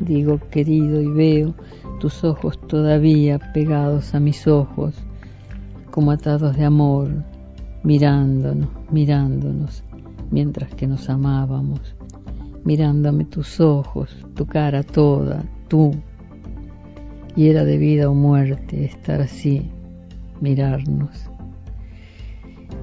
Digo 0.00 0.38
querido 0.50 1.00
y 1.00 1.08
veo 1.08 1.54
tus 2.00 2.24
ojos 2.24 2.58
todavía 2.66 3.38
pegados 3.52 4.14
a 4.14 4.20
mis 4.20 4.46
ojos, 4.46 4.94
como 5.90 6.10
atados 6.10 6.56
de 6.56 6.64
amor, 6.64 7.08
mirándonos, 7.82 8.68
mirándonos, 8.90 9.82
mientras 10.30 10.74
que 10.74 10.86
nos 10.86 11.08
amábamos, 11.08 11.94
mirándome 12.64 13.24
tus 13.24 13.60
ojos, 13.60 14.14
tu 14.34 14.44
cara 14.44 14.82
toda, 14.82 15.44
tú. 15.68 15.94
Y 17.34 17.48
era 17.48 17.64
de 17.64 17.76
vida 17.76 18.08
o 18.08 18.14
muerte 18.14 18.84
estar 18.84 19.20
así, 19.20 19.70
mirarnos. 20.40 21.30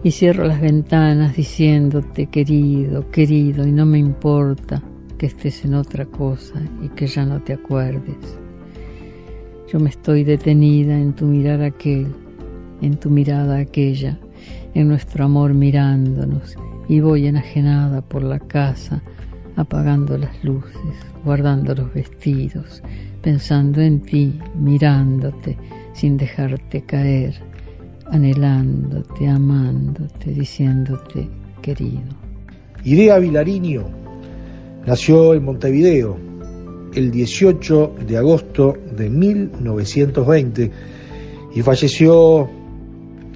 Y 0.04 0.12
cierro 0.12 0.46
las 0.46 0.60
ventanas 0.60 1.36
diciéndote 1.36 2.28
querido, 2.28 3.10
querido, 3.10 3.65
y 3.65 3.72
no 3.72 3.86
me 3.86 4.00
importa 4.00 4.82
que 5.17 5.28
estés 5.28 5.63
en 5.63 5.76
otra 5.76 6.06
cosa 6.06 6.62
y 6.82 6.89
que 6.89 7.08
ya 7.08 7.26
no 7.26 7.41
te 7.41 7.54
acuerdes. 7.54 8.38
Yo 9.72 9.80
me 9.80 9.89
estoy 9.89 10.24
detenida 10.24 11.00
en 11.00 11.13
tu 11.13 11.26
mirar 11.26 11.62
aquel, 11.62 12.08
en 12.82 12.98
tu 12.98 13.10
mirada 13.10 13.58
aquella, 13.58 14.19
en 14.74 14.88
nuestro 14.88 15.26
amor 15.26 15.54
mirándonos, 15.54 16.56
y 16.88 17.00
voy 17.00 17.28
enajenada 17.28 18.02
por 18.02 18.24
la 18.24 18.39
casa, 18.39 19.02
apagando 19.56 20.18
las 20.18 20.44
luces, 20.44 20.96
guardando 21.24 21.76
los 21.76 21.94
vestidos, 21.94 22.82
pensando 23.22 23.82
en 23.82 24.02
ti, 24.02 24.39
mirándote, 24.56 25.58
sin 25.94 26.18
dejarte 26.18 26.82
caer, 26.82 27.36
anhelándote, 28.08 29.28
amándote, 29.28 30.32
diciéndote 30.32 31.30
querido. 31.62 32.02
Idea 32.84 33.18
Vilariño 33.18 33.86
nació 34.86 35.34
en 35.34 35.46
Montevideo 35.46 36.18
el 36.94 37.12
18 37.12 37.96
de 38.06 38.18
agosto 38.18 38.78
de 38.96 39.10
1920 39.10 40.72
y 41.56 41.62
falleció 41.62 42.50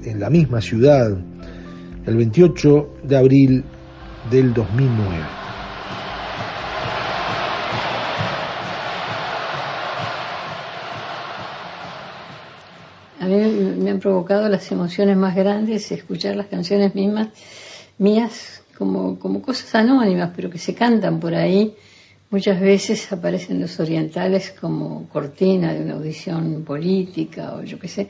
en 0.04 0.20
la 0.20 0.30
misma 0.30 0.62
ciudad 0.62 1.18
el 2.06 2.18
28 2.18 2.90
de 3.04 3.18
abril 3.18 3.64
del 4.30 4.54
2009. 4.54 5.47
Provocado 14.00 14.48
las 14.50 14.72
emociones 14.72 15.18
más 15.18 15.36
grandes 15.36 15.92
escuchar 15.92 16.36
las 16.36 16.48
canciones 16.48 16.96
mismas, 16.96 17.30
mías, 17.98 18.64
como, 18.78 19.18
como 19.20 19.42
cosas 19.42 19.74
anónimas, 19.76 20.32
pero 20.36 20.50
que 20.50 20.58
se 20.58 20.74
cantan 20.74 21.20
por 21.20 21.34
ahí. 21.34 21.76
Muchas 22.30 22.60
veces 22.60 23.12
aparecen 23.12 23.62
los 23.62 23.80
orientales 23.80 24.54
como 24.60 25.08
cortina 25.10 25.74
de 25.74 25.82
una 25.82 25.94
audición 25.94 26.64
política 26.64 27.56
o 27.56 27.64
yo 27.64 27.80
qué 27.80 27.88
sé. 27.88 28.10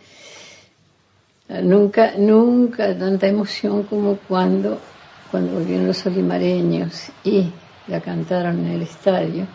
Nunca, 1.63 2.13
nunca 2.17 2.97
tanta 2.97 3.27
emoción 3.27 3.83
como 3.83 4.17
cuando, 4.27 4.81
cuando 5.31 5.53
volvieron 5.53 5.88
los 5.88 6.05
olimareños 6.05 7.09
y 7.23 7.51
la 7.88 8.01
cantaron 8.01 8.65
en 8.65 8.71
el 8.73 8.81
estadio. 8.81 9.47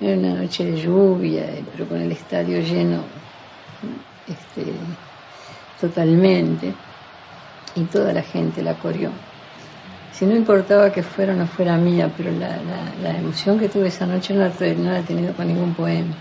Era 0.00 0.18
una 0.18 0.34
noche 0.34 0.64
de 0.64 0.80
lluvia, 0.80 1.46
pero 1.70 1.88
con 1.88 2.00
el 2.00 2.10
estadio 2.10 2.60
lleno 2.60 3.04
este, 4.26 4.72
totalmente 5.80 6.74
y 7.74 7.84
toda 7.84 8.12
la 8.12 8.22
gente 8.22 8.62
la 8.62 8.74
corrió. 8.74 9.10
Si 10.12 10.26
no 10.26 10.36
importaba 10.36 10.92
que 10.92 11.02
fuera 11.02 11.32
o 11.32 11.36
no 11.36 11.46
fuera 11.46 11.76
mía, 11.76 12.08
pero 12.16 12.30
la, 12.30 12.58
la, 13.02 13.18
emoción 13.18 13.58
que 13.58 13.68
tuve 13.68 13.88
esa 13.88 14.06
noche 14.06 14.32
no 14.32 14.40
la, 14.40 14.48
no 14.48 14.90
la 14.92 15.00
he 15.00 15.02
tenido 15.02 15.34
con 15.34 15.48
ningún 15.48 15.74
poema. 15.74 16.14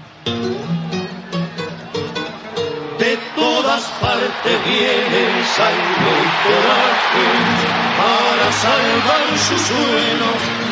De 2.97 3.19
todas 3.35 3.83
partes 4.01 4.65
viene 4.65 5.43
sangre 5.45 6.13
y 6.17 6.29
coraje 6.43 7.27
para 7.99 8.51
salvar 8.51 9.37
sus 9.37 9.61
sueños. 9.61 10.62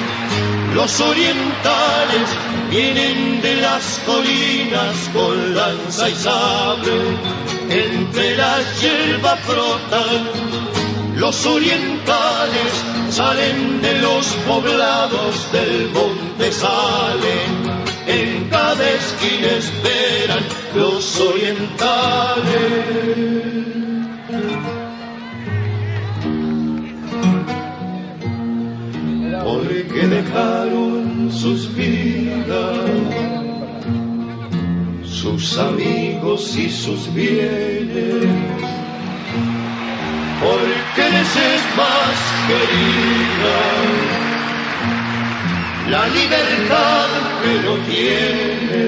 Los 0.73 1.01
orientales 1.01 2.29
vienen 2.69 3.41
de 3.41 3.55
las 3.57 3.99
colinas 4.05 5.09
con 5.13 5.55
lanza 5.55 6.09
y 6.09 6.15
sable, 6.15 6.93
entre 7.69 8.37
la 8.37 8.57
hierba 8.79 9.35
frotan. 9.37 10.29
Los 11.15 11.45
orientales 11.45 12.71
salen 13.09 13.81
de 13.81 14.01
los 14.01 14.25
poblados 14.47 15.51
del 15.51 15.89
monte, 15.89 16.51
salen 16.51 17.81
en 18.07 18.49
cada 18.49 18.89
esquina 18.89 19.47
esperan 19.57 20.43
los 20.75 21.19
orientales. 21.19 22.61
Porque 29.43 30.07
dejaron 30.07 31.31
sus 31.31 31.73
vidas, 31.75 32.89
sus 35.03 35.57
amigos 35.57 36.55
y 36.57 36.69
sus 36.69 37.13
bienes. 37.13 38.25
Porque 40.39 41.09
les 41.11 41.35
es 41.35 41.63
más 41.77 42.17
querida. 42.47 43.57
La 45.89 46.07
libertad 46.07 47.09
que 47.41 47.53
no 47.65 47.75
tiene, 47.91 48.85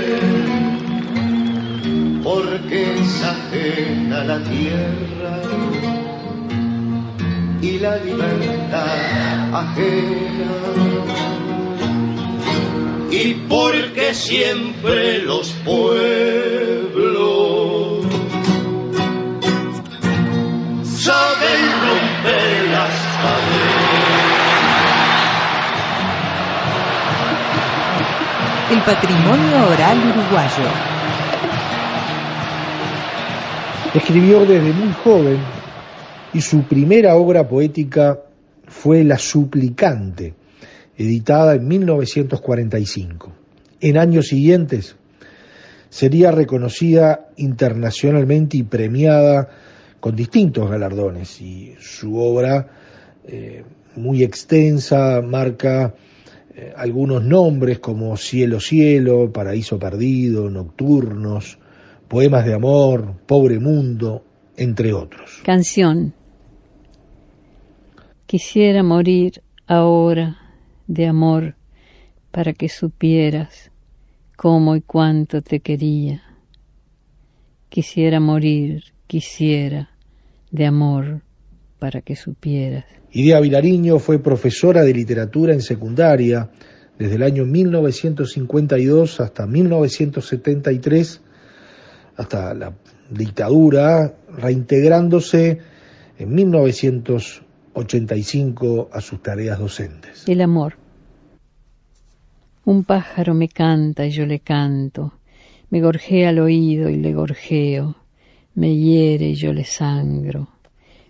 porque 2.24 3.00
es 3.00 3.24
ajena 3.24 4.24
la 4.24 4.40
tierra 4.44 5.93
y 7.64 7.80
la 7.80 7.96
libertad 7.96 9.56
ajena. 9.56 10.52
Y 13.10 13.34
porque 13.48 14.14
siempre 14.14 15.20
los 15.20 15.48
pueblos 15.64 15.94
saben 20.84 21.62
romper 21.88 22.70
las 22.72 22.92
El 28.72 28.82
patrimonio 28.82 29.68
oral 29.72 29.98
uruguayo. 30.00 30.70
Escribió 33.94 34.40
desde 34.46 34.74
muy 34.74 34.94
joven 35.04 35.63
y 36.34 36.42
su 36.42 36.64
primera 36.64 37.16
obra 37.16 37.48
poética 37.48 38.20
fue 38.66 39.04
La 39.04 39.18
Suplicante, 39.18 40.34
editada 40.98 41.56
en 41.56 41.68
1945. 41.68 43.32
En 43.82 43.98
años 43.98 44.28
siguientes 44.28 44.96
sería 45.90 46.32
reconocida 46.32 47.30
internacionalmente 47.38 48.58
y 48.58 48.64
premiada 48.64 49.50
con 50.00 50.16
distintos 50.16 50.70
galardones 50.70 51.40
y 51.40 51.76
su 51.80 52.18
obra 52.18 52.68
eh, 53.26 53.64
muy 53.96 54.24
extensa 54.24 55.22
marca 55.22 55.94
eh, 56.56 56.74
algunos 56.76 57.24
nombres 57.24 57.80
como 57.80 58.18
Cielo 58.18 58.60
Cielo, 58.60 59.32
Paraíso 59.32 59.78
Perdido, 59.78 60.50
Nocturnos, 60.50 61.58
Poemas 62.08 62.46
de 62.46 62.54
Amor, 62.54 63.14
Pobre 63.26 63.60
Mundo, 63.60 64.24
entre 64.58 64.94
otros. 64.94 65.42
Canción. 65.44 66.14
Quisiera 68.34 68.82
morir 68.82 69.44
ahora 69.68 70.40
de 70.88 71.06
amor 71.06 71.54
para 72.32 72.54
que 72.54 72.68
supieras 72.68 73.70
cómo 74.36 74.76
y 74.76 74.82
cuánto 74.82 75.44
te 75.44 75.60
quería. 75.60 76.24
Quisiera 77.70 78.20
morir, 78.20 78.86
quisiera, 79.06 79.92
de 80.50 80.66
amor 80.66 81.22
para 81.78 82.02
que 82.02 82.16
supieras. 82.16 82.86
Idea 83.12 83.40
Vilariño 83.40 84.00
fue 84.00 84.18
profesora 84.18 84.82
de 84.82 84.96
literatura 84.96 85.54
en 85.54 85.62
secundaria 85.62 86.50
desde 86.98 87.18
el 87.18 87.22
año 87.22 87.46
1952 87.46 89.20
hasta 89.20 89.46
1973, 89.46 91.22
hasta 92.18 92.56
la 92.56 92.74
dictadura, 93.12 94.12
reintegrándose 94.36 95.60
en 96.18 96.34
1985 97.76 98.90
a 98.94 99.02
sus 99.02 99.22
tareas 99.24 99.58
docentes. 99.58 100.28
El 100.28 100.42
amor. 100.42 100.78
Un 102.66 102.84
pájaro 102.84 103.34
me 103.34 103.50
canta 103.50 104.06
y 104.06 104.12
yo 104.12 104.26
le 104.26 104.40
canto, 104.40 105.14
me 105.70 105.82
gorjea 105.82 106.30
al 106.30 106.40
oído 106.40 106.90
y 106.90 106.98
le 106.98 107.14
gorjeo, 107.14 107.96
me 108.56 108.76
hiere 108.76 109.30
y 109.30 109.36
yo 109.36 109.52
le 109.54 109.66
sangro, 109.66 110.48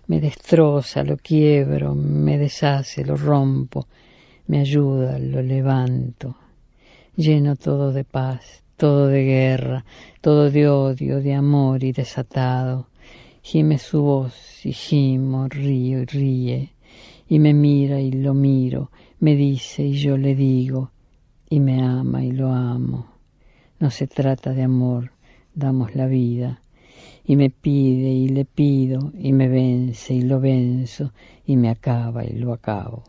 me 0.06 0.20
destroza, 0.20 1.04
lo 1.04 1.18
quiebro, 1.18 1.94
me 1.94 2.38
deshace, 2.38 3.04
lo 3.04 3.16
rompo, 3.16 3.86
me 4.46 4.58
ayuda, 4.60 5.18
lo 5.18 5.42
levanto, 5.42 6.36
lleno 7.14 7.56
todo 7.56 7.92
de 7.92 8.04
paz, 8.04 8.62
todo 8.76 9.06
de 9.08 9.24
guerra, 9.24 9.84
todo 10.22 10.50
de 10.50 10.68
odio, 10.68 11.20
de 11.20 11.34
amor 11.34 11.84
y 11.84 11.92
desatado. 11.92 12.88
Gime 13.46 13.76
su 13.76 14.00
voz 14.00 14.64
y 14.64 14.72
gimo, 14.72 15.48
río 15.48 16.00
y 16.00 16.04
ríe, 16.06 16.70
y 17.28 17.38
me 17.38 17.52
mira 17.52 18.00
y 18.00 18.10
lo 18.10 18.32
miro, 18.32 18.90
me 19.20 19.36
dice 19.36 19.84
y 19.84 19.92
yo 19.92 20.16
le 20.16 20.34
digo, 20.34 20.92
y 21.50 21.60
me 21.60 21.82
ama 21.82 22.24
y 22.24 22.32
lo 22.32 22.54
amo. 22.54 23.06
No 23.78 23.90
se 23.90 24.06
trata 24.06 24.54
de 24.54 24.62
amor, 24.62 25.10
damos 25.54 25.94
la 25.94 26.06
vida, 26.06 26.62
y 27.26 27.36
me 27.36 27.50
pide 27.50 28.08
y 28.08 28.28
le 28.28 28.46
pido, 28.46 29.12
y 29.18 29.34
me 29.34 29.50
vence 29.50 30.14
y 30.14 30.22
lo 30.22 30.40
venzo, 30.40 31.12
y 31.44 31.58
me 31.58 31.68
acaba 31.68 32.24
y 32.24 32.38
lo 32.38 32.54
acabo. 32.54 33.04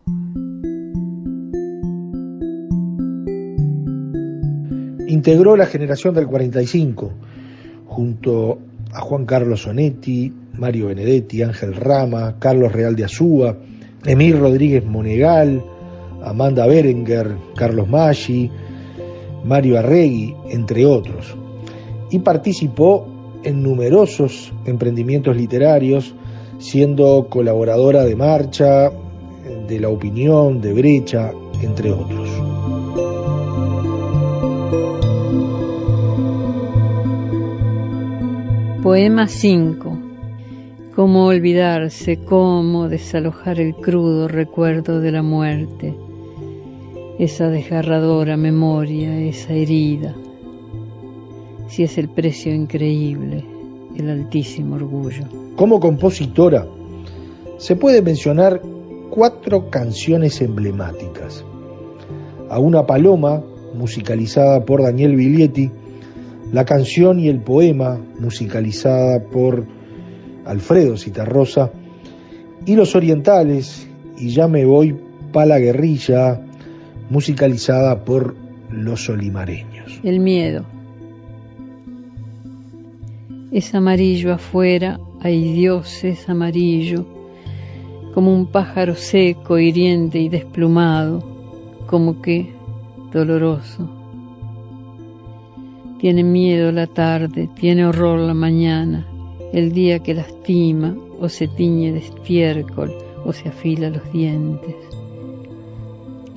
Integró 5.07 5.55
la 5.55 5.65
generación 5.65 6.13
del 6.13 6.27
45 6.27 7.13
junto 7.87 8.59
a 8.95 9.01
Juan 9.01 9.25
Carlos 9.25 9.63
Sonetti, 9.63 10.31
Mario 10.53 10.87
Benedetti, 10.87 11.43
Ángel 11.43 11.75
Rama, 11.75 12.37
Carlos 12.39 12.71
Real 12.71 12.95
de 12.95 13.03
Azúa, 13.03 13.57
Emil 14.05 14.39
Rodríguez 14.39 14.85
Monegal, 14.85 15.61
Amanda 16.23 16.65
Berenguer, 16.65 17.35
Carlos 17.55 17.89
Maggi, 17.89 18.49
Mario 19.43 19.77
Arregui, 19.77 20.33
entre 20.49 20.85
otros. 20.85 21.35
Y 22.09 22.19
participó 22.19 23.05
en 23.43 23.61
numerosos 23.61 24.53
emprendimientos 24.65 25.35
literarios, 25.35 26.15
siendo 26.57 27.27
colaboradora 27.29 28.05
de 28.05 28.15
Marcha, 28.15 28.91
de 29.67 29.79
La 29.79 29.89
Opinión, 29.89 30.61
de 30.61 30.73
Brecha, 30.73 31.31
entre 31.61 31.91
otros. 31.91 32.54
Poema 38.85 39.27
5. 39.27 39.97
Cómo 40.95 41.25
olvidarse, 41.25 42.17
cómo 42.17 42.87
desalojar 42.87 43.59
el 43.59 43.73
crudo 43.73 44.27
recuerdo 44.27 45.01
de 45.01 45.11
la 45.11 45.23
muerte, 45.23 45.95
esa 47.17 47.49
desgarradora 47.49 48.37
memoria, 48.37 49.19
esa 49.21 49.53
herida, 49.53 50.13
si 51.67 51.81
es 51.81 51.97
el 51.97 52.09
precio 52.09 52.53
increíble, 52.53 53.43
el 53.97 54.07
altísimo 54.07 54.75
orgullo. 54.75 55.23
Como 55.55 55.79
compositora, 55.79 56.67
se 57.57 57.75
puede 57.75 58.03
mencionar 58.03 58.61
cuatro 59.09 59.71
canciones 59.71 60.39
emblemáticas. 60.41 61.43
A 62.51 62.59
una 62.59 62.85
paloma, 62.85 63.41
musicalizada 63.73 64.63
por 64.63 64.83
Daniel 64.83 65.15
Biglietti, 65.15 65.71
la 66.51 66.65
canción 66.65 67.19
y 67.19 67.27
el 67.27 67.41
poema, 67.41 67.99
musicalizada 68.19 69.19
por 69.23 69.65
Alfredo 70.45 70.97
Citarrosa, 70.97 71.71
y 72.65 72.75
Los 72.75 72.95
Orientales, 72.95 73.87
y 74.17 74.29
Ya 74.29 74.47
me 74.47 74.65
voy 74.65 74.95
pa' 75.31 75.45
la 75.45 75.59
guerrilla, 75.59 76.41
musicalizada 77.09 78.03
por 78.05 78.35
Los 78.69 79.09
Olimareños. 79.09 79.99
El 80.03 80.19
miedo. 80.19 80.65
Es 83.51 83.73
amarillo 83.73 84.33
afuera, 84.33 84.99
hay 85.21 85.53
Dios 85.53 86.03
es 86.03 86.27
amarillo, 86.29 87.05
como 88.13 88.33
un 88.33 88.47
pájaro 88.47 88.95
seco, 88.95 89.57
hiriente 89.57 90.19
y 90.19 90.29
desplumado, 90.29 91.23
como 91.87 92.21
que 92.21 92.53
doloroso. 93.11 93.94
Tiene 96.05 96.23
miedo 96.23 96.71
la 96.71 96.85
tarde, 96.85 97.49
tiene 97.59 97.83
horror 97.83 98.19
la 98.19 98.35
mañana, 98.35 99.07
el 99.51 99.71
día 99.71 99.97
que 99.97 100.13
lastima 100.13 100.95
o 101.19 101.27
se 101.29 101.47
tiñe 101.47 101.93
de 101.93 101.97
estiércol 101.97 102.93
o 103.25 103.33
se 103.33 103.49
afila 103.49 103.89
los 103.89 104.13
dientes. 104.13 104.75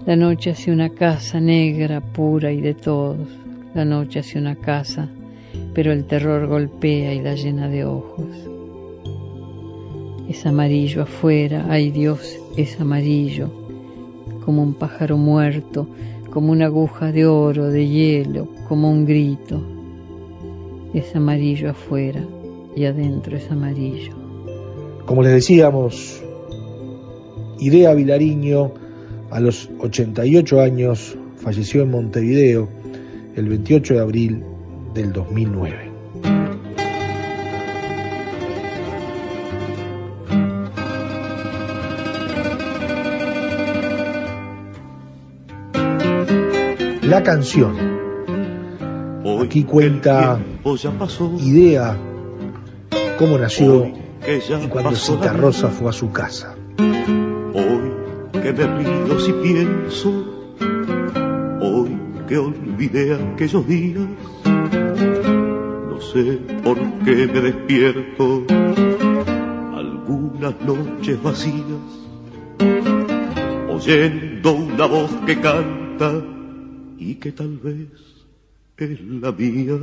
La 0.07 0.17
noche 0.17 0.53
hace 0.53 0.73
una 0.73 0.89
casa 0.89 1.39
negra, 1.39 2.01
pura 2.01 2.51
y 2.51 2.63
de 2.63 2.73
todos. 2.73 3.29
La 3.75 3.85
noche 3.85 4.21
hace 4.21 4.39
una 4.39 4.57
casa, 4.57 5.11
pero 5.75 5.93
el 5.93 6.07
terror 6.07 6.47
golpea 6.47 7.13
y 7.13 7.21
la 7.21 7.35
llena 7.35 7.69
de 7.69 7.85
ojos. 7.85 8.27
Es 10.31 10.47
amarillo 10.47 11.03
afuera, 11.03 11.67
ay 11.69 11.91
Dios, 11.91 12.41
es 12.57 12.81
amarillo, 12.81 13.51
como 14.47 14.63
un 14.63 14.73
pájaro 14.73 15.19
muerto, 15.19 15.87
como 16.31 16.53
una 16.53 16.67
aguja 16.67 17.13
de 17.13 17.27
oro, 17.27 17.71
de 17.71 17.89
hielo, 17.89 18.49
como 18.69 18.91
un 18.91 19.05
grito. 19.07 19.63
Es 20.95 21.15
amarillo 21.15 21.71
afuera 21.71 22.25
y 22.75 22.85
adentro 22.85 23.37
es 23.37 23.51
amarillo. 23.51 24.13
Como 25.07 25.23
les 25.23 25.33
decíamos, 25.33 26.23
Idea 27.59 27.95
Vilariño 27.95 28.73
a 29.31 29.41
los 29.41 29.69
88 29.81 30.61
años 30.61 31.17
falleció 31.37 31.83
en 31.83 31.91
Montevideo 31.91 32.69
el 33.37 33.49
28 33.49 33.95
de 33.95 34.01
abril 34.01 34.43
del 34.95 35.13
2009. 35.13 35.88
La 47.09 47.23
canción. 47.23 47.75
Aquí 49.43 49.65
cuenta 49.65 50.39
Idea 51.41 51.97
cómo 53.19 53.39
nació 53.39 53.87
y 54.63 54.69
cuando 54.69 54.95
Cita 54.95 55.33
Rosa 55.33 55.69
fue 55.69 55.89
a 55.89 55.93
su 55.95 56.13
casa. 56.13 56.55
Hoy 56.77 57.93
que 58.31 58.53
me 58.53 58.67
río 58.67 59.19
si 59.21 59.33
pienso, 59.33 60.11
hoy 61.63 61.99
que 62.29 62.37
olvidé 62.37 63.15
aquellos 63.15 63.67
días, 63.67 64.07
no 64.45 66.01
sé 66.13 66.41
por 66.63 66.77
qué 67.07 67.27
me 67.27 67.41
despierto. 67.41 68.45
Algunas 69.75 70.61
noches 70.61 71.23
vacías, 71.23 71.65
oyendo 73.71 74.53
una 74.53 74.85
voz 74.85 75.11
que 75.25 75.41
canta 75.41 76.13
y 76.99 77.15
que 77.17 77.33
tal 77.33 77.59
vez 77.59 77.89
es 78.77 79.01
la 79.01 79.33
mía. 79.33 79.75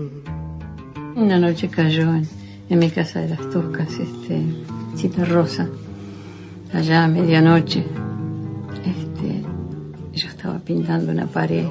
Una 1.15 1.39
noche 1.39 1.69
cayó 1.69 2.13
en, 2.13 2.79
mi 2.79 2.89
casa 2.89 3.21
de 3.21 3.29
las 3.29 3.49
Toscas, 3.49 3.91
este, 3.99 4.41
Chita 4.95 5.25
Rosa, 5.25 5.69
allá 6.73 7.05
a 7.05 7.07
medianoche. 7.07 7.85
Este, 8.85 9.41
yo 10.13 10.27
estaba 10.27 10.59
pintando 10.59 11.11
una 11.11 11.27
pared 11.27 11.67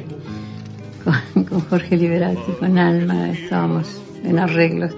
con, 1.34 1.44
con 1.44 1.60
Jorge 1.60 1.96
Liberati, 1.96 2.52
con 2.58 2.78
Alma, 2.78 3.30
estábamos 3.30 4.00
en 4.24 4.38
arreglos. 4.38 4.92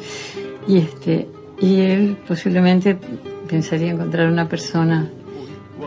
Y 0.69 0.79
este, 0.79 1.29
y 1.61 1.81
él 1.81 2.19
posiblemente 2.27 2.99
pensaría 3.49 3.93
encontrar 3.93 4.31
una 4.31 4.49
persona 4.49 5.11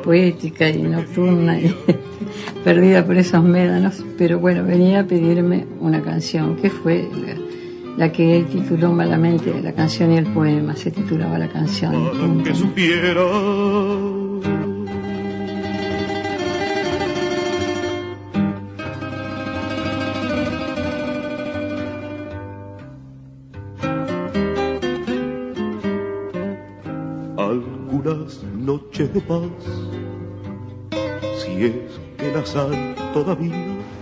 poética 0.03 0.69
y 0.69 0.81
nocturna 0.81 1.59
y 1.59 1.75
perdida 2.63 3.05
por 3.05 3.17
esos 3.17 3.43
médanos, 3.43 4.03
pero 4.17 4.39
bueno, 4.39 4.63
venía 4.63 5.01
a 5.01 5.03
pedirme 5.03 5.65
una 5.79 6.01
canción, 6.01 6.55
que 6.57 6.69
fue 6.69 7.07
la, 7.97 8.11
que 8.11 8.37
él 8.37 8.45
tituló 8.45 8.91
malamente 8.91 9.61
la 9.61 9.73
canción 9.73 10.11
y 10.13 10.17
el 10.17 10.27
poema, 10.27 10.75
se 10.75 10.91
titulaba 10.91 11.37
la 11.37 11.49
canción. 11.49 12.43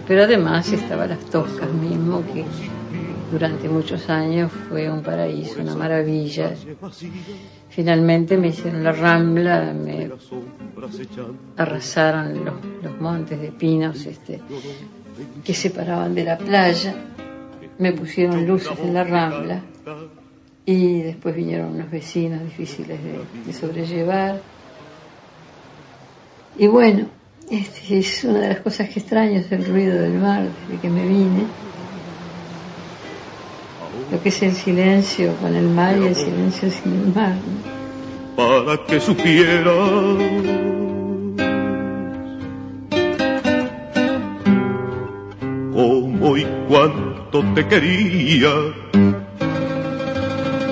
Pero 0.07 0.23
además 0.23 0.71
estaba 0.71 1.07
Las 1.07 1.19
Toscas 1.25 1.71
mismo, 1.71 2.23
que 2.33 2.45
durante 3.31 3.69
muchos 3.69 4.09
años 4.09 4.51
fue 4.69 4.89
un 4.89 5.01
paraíso, 5.01 5.61
una 5.61 5.75
maravilla. 5.75 6.53
Finalmente 7.69 8.37
me 8.37 8.47
hicieron 8.47 8.83
la 8.83 8.91
rambla, 8.91 9.73
me 9.73 10.09
arrasaron 11.57 12.45
los, 12.45 12.55
los 12.83 12.99
montes 13.01 13.39
de 13.39 13.51
pinos 13.51 14.05
este, 14.05 14.41
que 15.43 15.53
separaban 15.53 16.15
de 16.15 16.23
la 16.23 16.37
playa, 16.37 16.95
me 17.77 17.91
pusieron 17.93 18.45
luces 18.47 18.77
en 18.79 18.93
la 18.93 19.03
rambla 19.03 19.61
y 20.65 21.01
después 21.01 21.35
vinieron 21.35 21.75
unos 21.75 21.89
vecinos 21.89 22.43
difíciles 22.43 22.99
de 23.45 23.53
sobrellevar. 23.53 24.41
Y 26.57 26.67
bueno, 26.67 27.07
este 27.49 27.99
es 27.99 28.23
una 28.23 28.39
de 28.39 28.49
las 28.49 28.59
cosas 28.61 28.89
que 28.89 28.99
extraño, 28.99 29.39
es 29.39 29.51
el 29.51 29.65
ruido 29.65 29.99
del 30.01 30.13
mar 30.13 30.43
desde 30.43 30.81
que 30.81 30.89
me 30.89 31.07
vine. 31.07 31.45
Lo 34.11 34.21
que 34.21 34.29
es 34.29 34.41
el 34.41 34.53
silencio 34.53 35.35
con 35.37 35.55
el 35.55 35.67
mar 35.67 35.97
y 35.97 36.07
el 36.07 36.15
silencio 36.15 36.69
sin 36.71 36.93
el 36.93 37.13
mar. 37.13 37.35
¿no? 37.35 37.77
para 38.37 38.77
que 38.85 38.99
supiera 38.99 39.73
cómo 45.73 46.37
y 46.37 46.45
cuánto 46.67 47.43
te 47.55 47.67
quería 47.67 48.53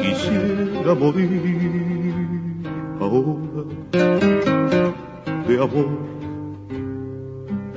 quisiera 0.03 0.93
morir 0.93 2.13
ahora 3.01 4.34
amor 5.57 5.87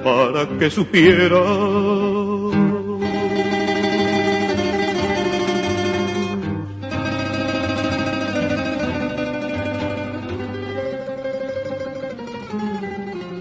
para 0.03 0.47
que 0.59 0.70
supiera 0.70 1.43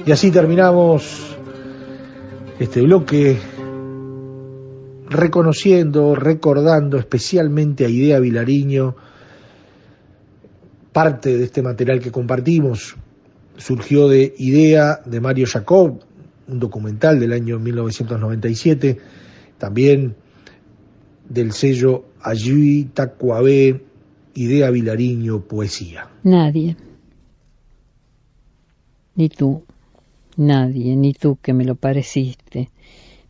Y 0.07 0.11
así 0.13 0.31
terminamos 0.31 1.35
este 2.59 2.81
bloque 2.81 3.37
reconociendo, 5.09 6.15
recordando 6.15 6.97
especialmente 6.97 7.83
a 7.83 7.89
Idea 7.89 8.17
Vilariño. 8.21 8.95
Parte 10.93 11.37
de 11.37 11.43
este 11.43 11.61
material 11.61 11.99
que 11.99 12.13
compartimos 12.13 12.95
surgió 13.57 14.07
de 14.07 14.33
Idea 14.37 15.01
de 15.05 15.19
Mario 15.19 15.47
Jacob, 15.47 15.99
un 16.47 16.59
documental 16.59 17.19
del 17.19 17.33
año 17.33 17.59
1997, 17.59 18.97
también 19.57 20.15
del 21.27 21.51
sello 21.51 22.05
Ayui 22.21 22.85
Tacuabé, 22.93 23.83
Idea 24.35 24.69
Vilariño, 24.69 25.41
Poesía. 25.41 26.09
Nadie. 26.23 26.77
Ni 29.15 29.29
tú. 29.29 29.63
Nadie, 30.37 30.95
ni 30.95 31.13
tú 31.13 31.37
que 31.41 31.53
me 31.53 31.65
lo 31.65 31.75
pareciste. 31.75 32.69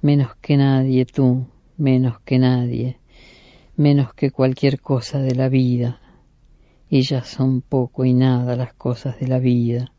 Menos 0.01 0.35
que 0.41 0.57
nadie 0.57 1.05
tú, 1.05 1.47
menos 1.77 2.19
que 2.19 2.37
nadie. 2.37 2.97
Menos 3.77 4.13
que 4.13 4.31
cualquier 4.31 4.81
cosa 4.81 5.19
de 5.19 5.33
la 5.33 5.47
vida. 5.47 6.01
Ya 6.89 7.23
son 7.23 7.61
poco 7.61 8.05
y 8.05 8.13
nada 8.13 8.55
las 8.55 8.73
cosas 8.73 9.19
de 9.19 9.27
la 9.27 9.39
vida. 9.39 9.91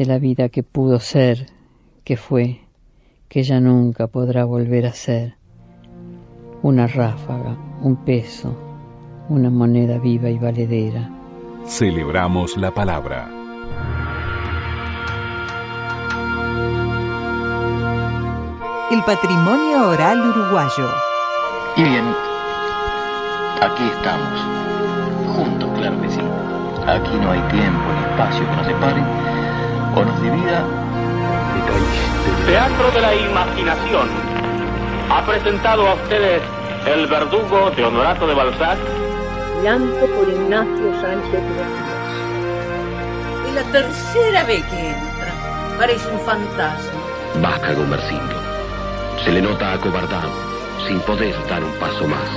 De 0.00 0.06
la 0.06 0.18
vida 0.18 0.48
que 0.48 0.62
pudo 0.62 0.98
ser, 0.98 1.50
que 2.04 2.16
fue, 2.16 2.62
que 3.28 3.42
ya 3.42 3.60
nunca 3.60 4.06
podrá 4.06 4.46
volver 4.46 4.86
a 4.86 4.94
ser. 4.94 5.34
Una 6.62 6.86
ráfaga, 6.86 7.54
un 7.82 7.96
peso, 7.96 8.56
una 9.28 9.50
moneda 9.50 9.98
viva 9.98 10.30
y 10.30 10.38
valedera. 10.38 11.10
Celebramos 11.66 12.56
la 12.56 12.70
palabra. 12.70 13.28
El 18.90 19.04
patrimonio 19.04 19.90
oral 19.90 20.30
uruguayo. 20.30 20.88
Y 21.76 21.82
bien, 21.82 22.06
aquí 23.60 23.84
estamos, 23.84 25.36
juntos, 25.36 25.70
claro 25.78 26.00
que 26.00 26.08
sí. 26.08 26.20
Aquí 26.86 27.18
no 27.18 27.32
hay 27.32 27.40
tiempo 27.50 27.84
ni 27.92 28.00
espacio 28.12 28.48
que 28.48 28.56
nos 28.56 28.66
separen 28.66 29.29
divida. 29.94 30.64
Teatro 32.46 32.90
de 32.92 33.00
la 33.00 33.14
Imaginación 33.14 34.08
ha 35.10 35.24
presentado 35.26 35.88
a 35.88 35.94
ustedes 35.94 36.42
El 36.86 37.06
Verdugo 37.06 37.70
de 37.70 37.84
Honorato 37.84 38.26
de 38.26 38.34
Balzac. 38.34 38.78
Llanto 39.62 40.06
por 40.06 40.28
Ignacio 40.28 41.00
Sánchez. 41.00 41.42
Es 43.46 43.54
la 43.54 43.62
tercera 43.72 44.44
vez 44.44 44.64
que 44.64 44.90
entra. 44.90 45.76
Parece 45.78 46.08
un 46.12 46.20
fantasma. 46.20 47.00
Baja 47.42 47.72
Gomercindo. 47.74 48.34
Se 49.24 49.32
le 49.32 49.42
nota 49.42 49.72
acobardado, 49.72 50.30
sin 50.86 51.00
poder 51.00 51.34
dar 51.48 51.62
un 51.62 51.72
paso 51.74 52.06
más. 52.06 52.28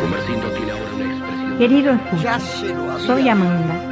Gomercindo 0.00 0.48
tiene 0.48 0.72
ahora 0.72 0.94
una 0.96 1.04
expresión. 1.04 1.58
Querido 1.58 1.92
escucha, 1.92 2.40
soy 3.06 3.28
Amanda. 3.28 3.90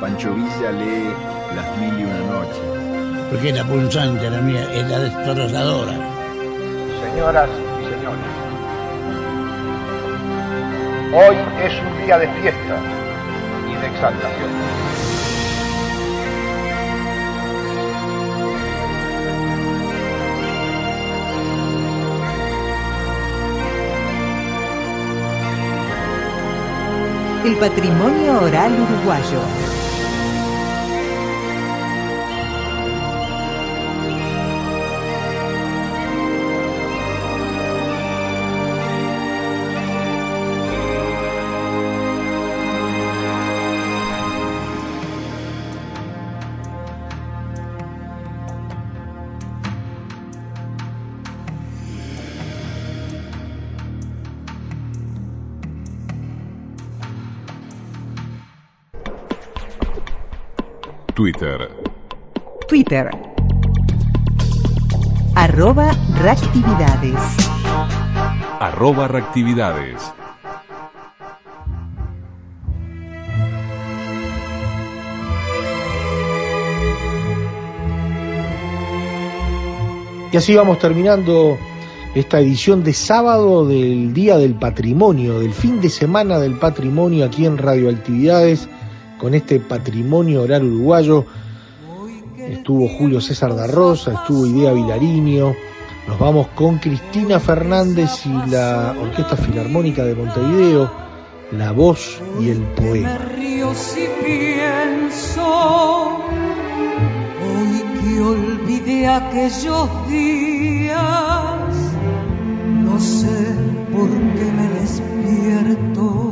Pancho 0.00 0.32
Villa 0.32 0.72
lee 0.72 1.39
Las 1.56 1.76
Mil 1.78 1.98
y 1.98 2.04
Una 2.04 2.18
Noches. 2.20 2.58
Porque 3.30 3.48
era 3.50 3.64
punzante 3.64 4.30
la 4.30 4.40
mía, 4.40 4.66
era 4.72 4.98
destorozadora. 4.98 5.92
Señoras 7.02 7.48
y 7.80 7.84
señores, 7.84 8.32
hoy 11.12 11.36
es 11.64 11.72
un 11.80 12.06
día 12.06 12.18
de 12.18 12.28
fiesta 12.28 12.76
y 13.68 13.80
de 13.80 13.86
exaltación. 13.86 14.50
El 27.44 27.56
patrimonio 27.56 28.42
oral 28.42 28.72
uruguayo. 28.72 29.69
Twitter. 61.20 61.68
Twitter. 62.66 63.10
Arroba 65.34 65.92
reactividades. 66.18 67.20
Arroba 68.58 69.06
reactividades. 69.06 70.00
Y 80.32 80.36
así 80.38 80.54
vamos 80.54 80.78
terminando 80.78 81.58
esta 82.14 82.40
edición 82.40 82.82
de 82.82 82.94
sábado 82.94 83.66
del 83.66 84.14
Día 84.14 84.38
del 84.38 84.54
Patrimonio, 84.54 85.40
del 85.40 85.52
fin 85.52 85.82
de 85.82 85.90
semana 85.90 86.38
del 86.38 86.58
patrimonio 86.58 87.26
aquí 87.26 87.44
en 87.44 87.58
Radioactividades, 87.58 88.70
con 89.20 89.34
este 89.34 89.60
patrimonio 89.60 90.42
oral 90.42 90.64
uruguayo. 90.64 91.26
Estuvo 92.38 92.88
Julio 92.88 93.20
César 93.20 93.54
da 93.54 93.66
Rosa, 93.66 94.14
estuvo 94.14 94.46
Idea 94.46 94.72
Vilariño. 94.72 95.54
Nos 96.08 96.18
vamos 96.18 96.48
con 96.48 96.78
Cristina 96.78 97.38
Fernández 97.38 98.24
y 98.24 98.50
la 98.50 98.94
Orquesta 98.98 99.36
Filarmónica 99.36 100.02
de 100.04 100.14
Montevideo, 100.14 100.90
la 101.52 101.72
voz 101.72 102.20
y 102.40 102.48
el 102.48 102.62
poema. 102.62 103.18
pienso 104.24 105.46
hoy 107.44 107.84
que 108.00 108.20
olvidé 108.20 109.06
aquellos 109.06 110.08
días 110.08 111.40
no 112.84 112.98
sé 112.98 113.54
por 113.92 114.08
qué 114.08 114.52
me 114.52 114.68
despierto 114.80 116.29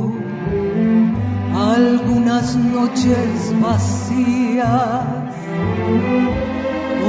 algunas 1.73 2.55
noches 2.55 3.53
vacías 3.61 5.05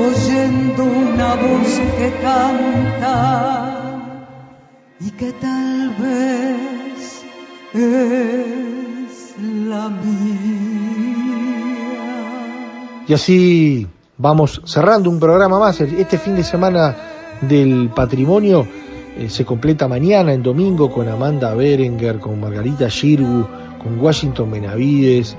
oyendo 0.06 0.84
una 0.84 1.34
voz 1.34 1.80
que 1.98 2.12
canta 2.22 3.90
y 5.00 5.10
que 5.12 5.32
tal 5.32 5.94
vez 5.98 7.24
es 7.74 9.34
la 9.66 9.88
mía. 9.88 10.20
Y 13.08 13.14
así 13.14 13.86
vamos 14.18 14.60
cerrando 14.64 15.08
un 15.10 15.18
programa 15.18 15.58
más. 15.58 15.80
Este 15.80 16.18
fin 16.18 16.36
de 16.36 16.44
semana 16.44 16.94
del 17.40 17.90
patrimonio 17.94 18.66
eh, 19.16 19.28
se 19.28 19.44
completa 19.44 19.88
mañana, 19.88 20.32
en 20.32 20.42
domingo, 20.42 20.90
con 20.90 21.08
Amanda 21.08 21.54
Berenguer, 21.54 22.18
con 22.20 22.38
Margarita 22.40 22.88
Girgu, 22.88 23.46
con 23.82 23.98
Washington 23.98 24.50
Benavides, 24.50 25.36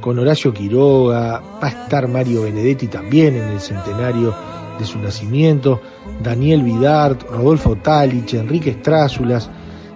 con 0.00 0.18
Horacio 0.18 0.52
Quiroga, 0.52 1.40
va 1.40 1.66
a 1.66 1.68
estar 1.68 2.08
Mario 2.08 2.42
Benedetti 2.42 2.88
también 2.88 3.36
en 3.36 3.48
el 3.50 3.60
centenario 3.60 4.34
de 4.78 4.84
su 4.84 4.98
nacimiento, 4.98 5.80
Daniel 6.22 6.62
Vidart, 6.62 7.22
Rodolfo 7.30 7.76
Talich, 7.76 8.34
Enrique 8.34 8.72
Strázulas, 8.80 9.48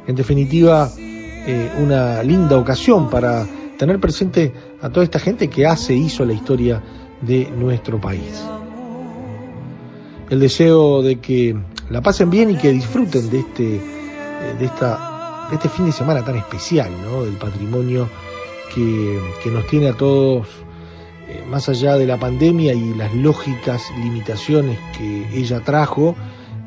en 0.06 0.14
definitiva 0.14 0.90
eh, 0.98 1.70
una 1.82 2.22
linda 2.22 2.58
ocasión 2.58 3.10
para 3.10 3.46
tener 3.78 3.98
presente 3.98 4.52
a 4.80 4.88
toda 4.88 5.04
esta 5.04 5.18
gente 5.18 5.48
que 5.48 5.66
hace, 5.66 5.94
hizo 5.94 6.24
la 6.24 6.32
historia 6.32 6.82
de 7.20 7.50
nuestro 7.50 8.00
país. 8.00 8.44
El 10.30 10.40
deseo 10.40 11.02
de 11.02 11.20
que 11.20 11.56
la 11.90 12.00
pasen 12.00 12.30
bien 12.30 12.50
y 12.50 12.56
que 12.56 12.72
disfruten 12.72 13.30
de 13.30 13.40
este, 13.40 13.80
de 14.58 14.64
esta, 14.64 15.15
este 15.52 15.68
fin 15.68 15.86
de 15.86 15.92
semana 15.92 16.24
tan 16.24 16.36
especial, 16.36 16.90
¿no? 17.02 17.24
Del 17.24 17.34
patrimonio 17.34 18.08
que, 18.74 19.20
que 19.42 19.50
nos 19.50 19.66
tiene 19.66 19.88
a 19.88 19.92
todos 19.92 20.46
eh, 21.28 21.44
más 21.48 21.68
allá 21.68 21.96
de 21.96 22.06
la 22.06 22.18
pandemia 22.18 22.72
y 22.72 22.94
las 22.94 23.12
lógicas 23.12 23.90
limitaciones 23.98 24.78
que 24.96 25.26
ella 25.36 25.60
trajo, 25.60 26.14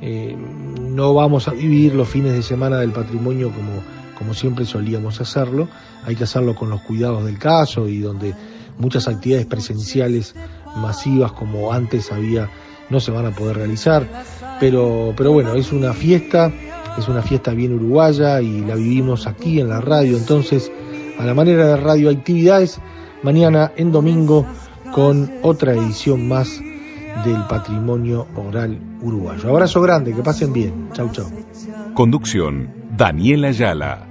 eh, 0.02 0.36
no 0.36 1.14
vamos 1.14 1.48
a 1.48 1.52
vivir 1.52 1.96
los 1.96 2.10
fines 2.10 2.34
de 2.34 2.42
semana 2.42 2.78
del 2.78 2.92
patrimonio 2.92 3.52
como, 3.52 3.82
como 4.18 4.34
siempre 4.34 4.66
solíamos 4.66 5.22
hacerlo. 5.22 5.70
Hay 6.04 6.16
que 6.18 6.26
hacerlo 6.26 6.56
con 6.56 6.70
los 6.70 6.82
cuidados 6.82 7.24
del 7.24 7.40
caso 7.40 7.88
y 7.88 8.00
donde 8.00 8.36
muchas 8.78 9.08
actividades 9.08 9.46
presenciales 9.46 10.36
masivas 10.76 11.32
como 11.32 11.72
antes 11.72 12.12
había 12.12 12.50
no 12.90 13.00
se 13.00 13.12
van 13.12 13.28
a 13.28 13.32
poder 13.32 13.58
realizar. 13.58 14.06
Pero, 14.60 15.14
pero 15.16 15.32
bueno, 15.32 15.54
es 15.54 15.72
una 15.72 15.94
fiesta, 15.94 16.52
es 16.98 17.08
una 17.08 17.22
fiesta 17.22 17.52
bien 17.54 17.74
uruguaya 17.74 18.42
y 18.42 18.62
la 18.62 18.76
vivimos 18.76 19.28
aquí 19.28 19.60
en 19.60 19.70
la 19.70 19.82
radio. 19.82 20.18
Entonces, 20.18 20.72
a 21.18 21.26
la 21.26 21.34
manera 21.34 21.68
de 21.68 21.78
radioactividades, 21.78 22.80
mañana 23.24 23.72
en 23.76 23.92
domingo 23.92 24.46
con 24.94 25.32
otra 25.44 25.74
edición 25.74 26.28
más 26.28 26.60
del 27.26 27.42
patrimonio 27.50 28.28
oral 28.36 28.80
uruguayo. 29.02 29.50
Abrazo 29.50 29.82
grande, 29.82 30.14
que 30.14 30.22
pasen 30.22 30.54
bien. 30.54 30.90
Chau, 30.94 31.12
chau. 31.12 31.28
Conducción, 31.94 32.72
Daniela 32.96 33.50
Ayala. 33.50 34.06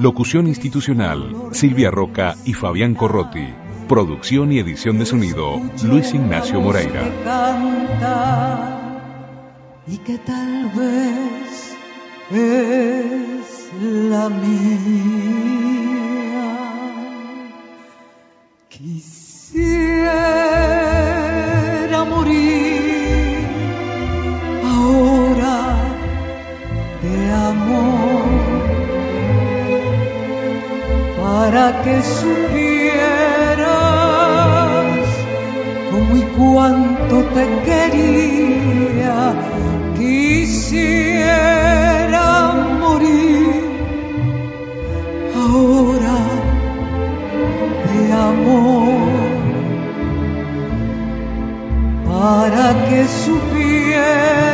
Locución 0.00 0.48
institucional, 0.48 1.34
Silvia 1.52 1.90
Roca 1.90 2.34
y 2.44 2.52
Fabián 2.54 2.94
Corrotti. 2.94 3.46
Producción 3.88 4.50
y 4.50 4.58
edición 4.58 4.98
de 4.98 5.06
sonido, 5.06 5.60
Luis 5.84 6.14
Ignacio 6.14 6.60
Moreira. 6.60 7.02
y 9.86 9.98
que 9.98 10.16
tal 10.18 10.70
vez 10.74 11.73
es 12.30 13.70
la 13.80 14.28
mía. 14.30 14.54
Quisiera 18.68 19.84
morir 22.04 23.46
ahora 24.64 25.76
de 27.02 27.32
amor 27.32 28.24
para 31.20 31.82
que 31.82 32.02
supieras 32.02 32.54
cómo 35.90 36.16
y 36.16 36.22
cuánto 36.38 37.16
te 37.34 37.44
quería. 37.66 39.16
Quisiera 39.96 41.83
amor 48.28 49.42
para 52.06 52.66
que 52.88 53.00
supieras 53.24 54.53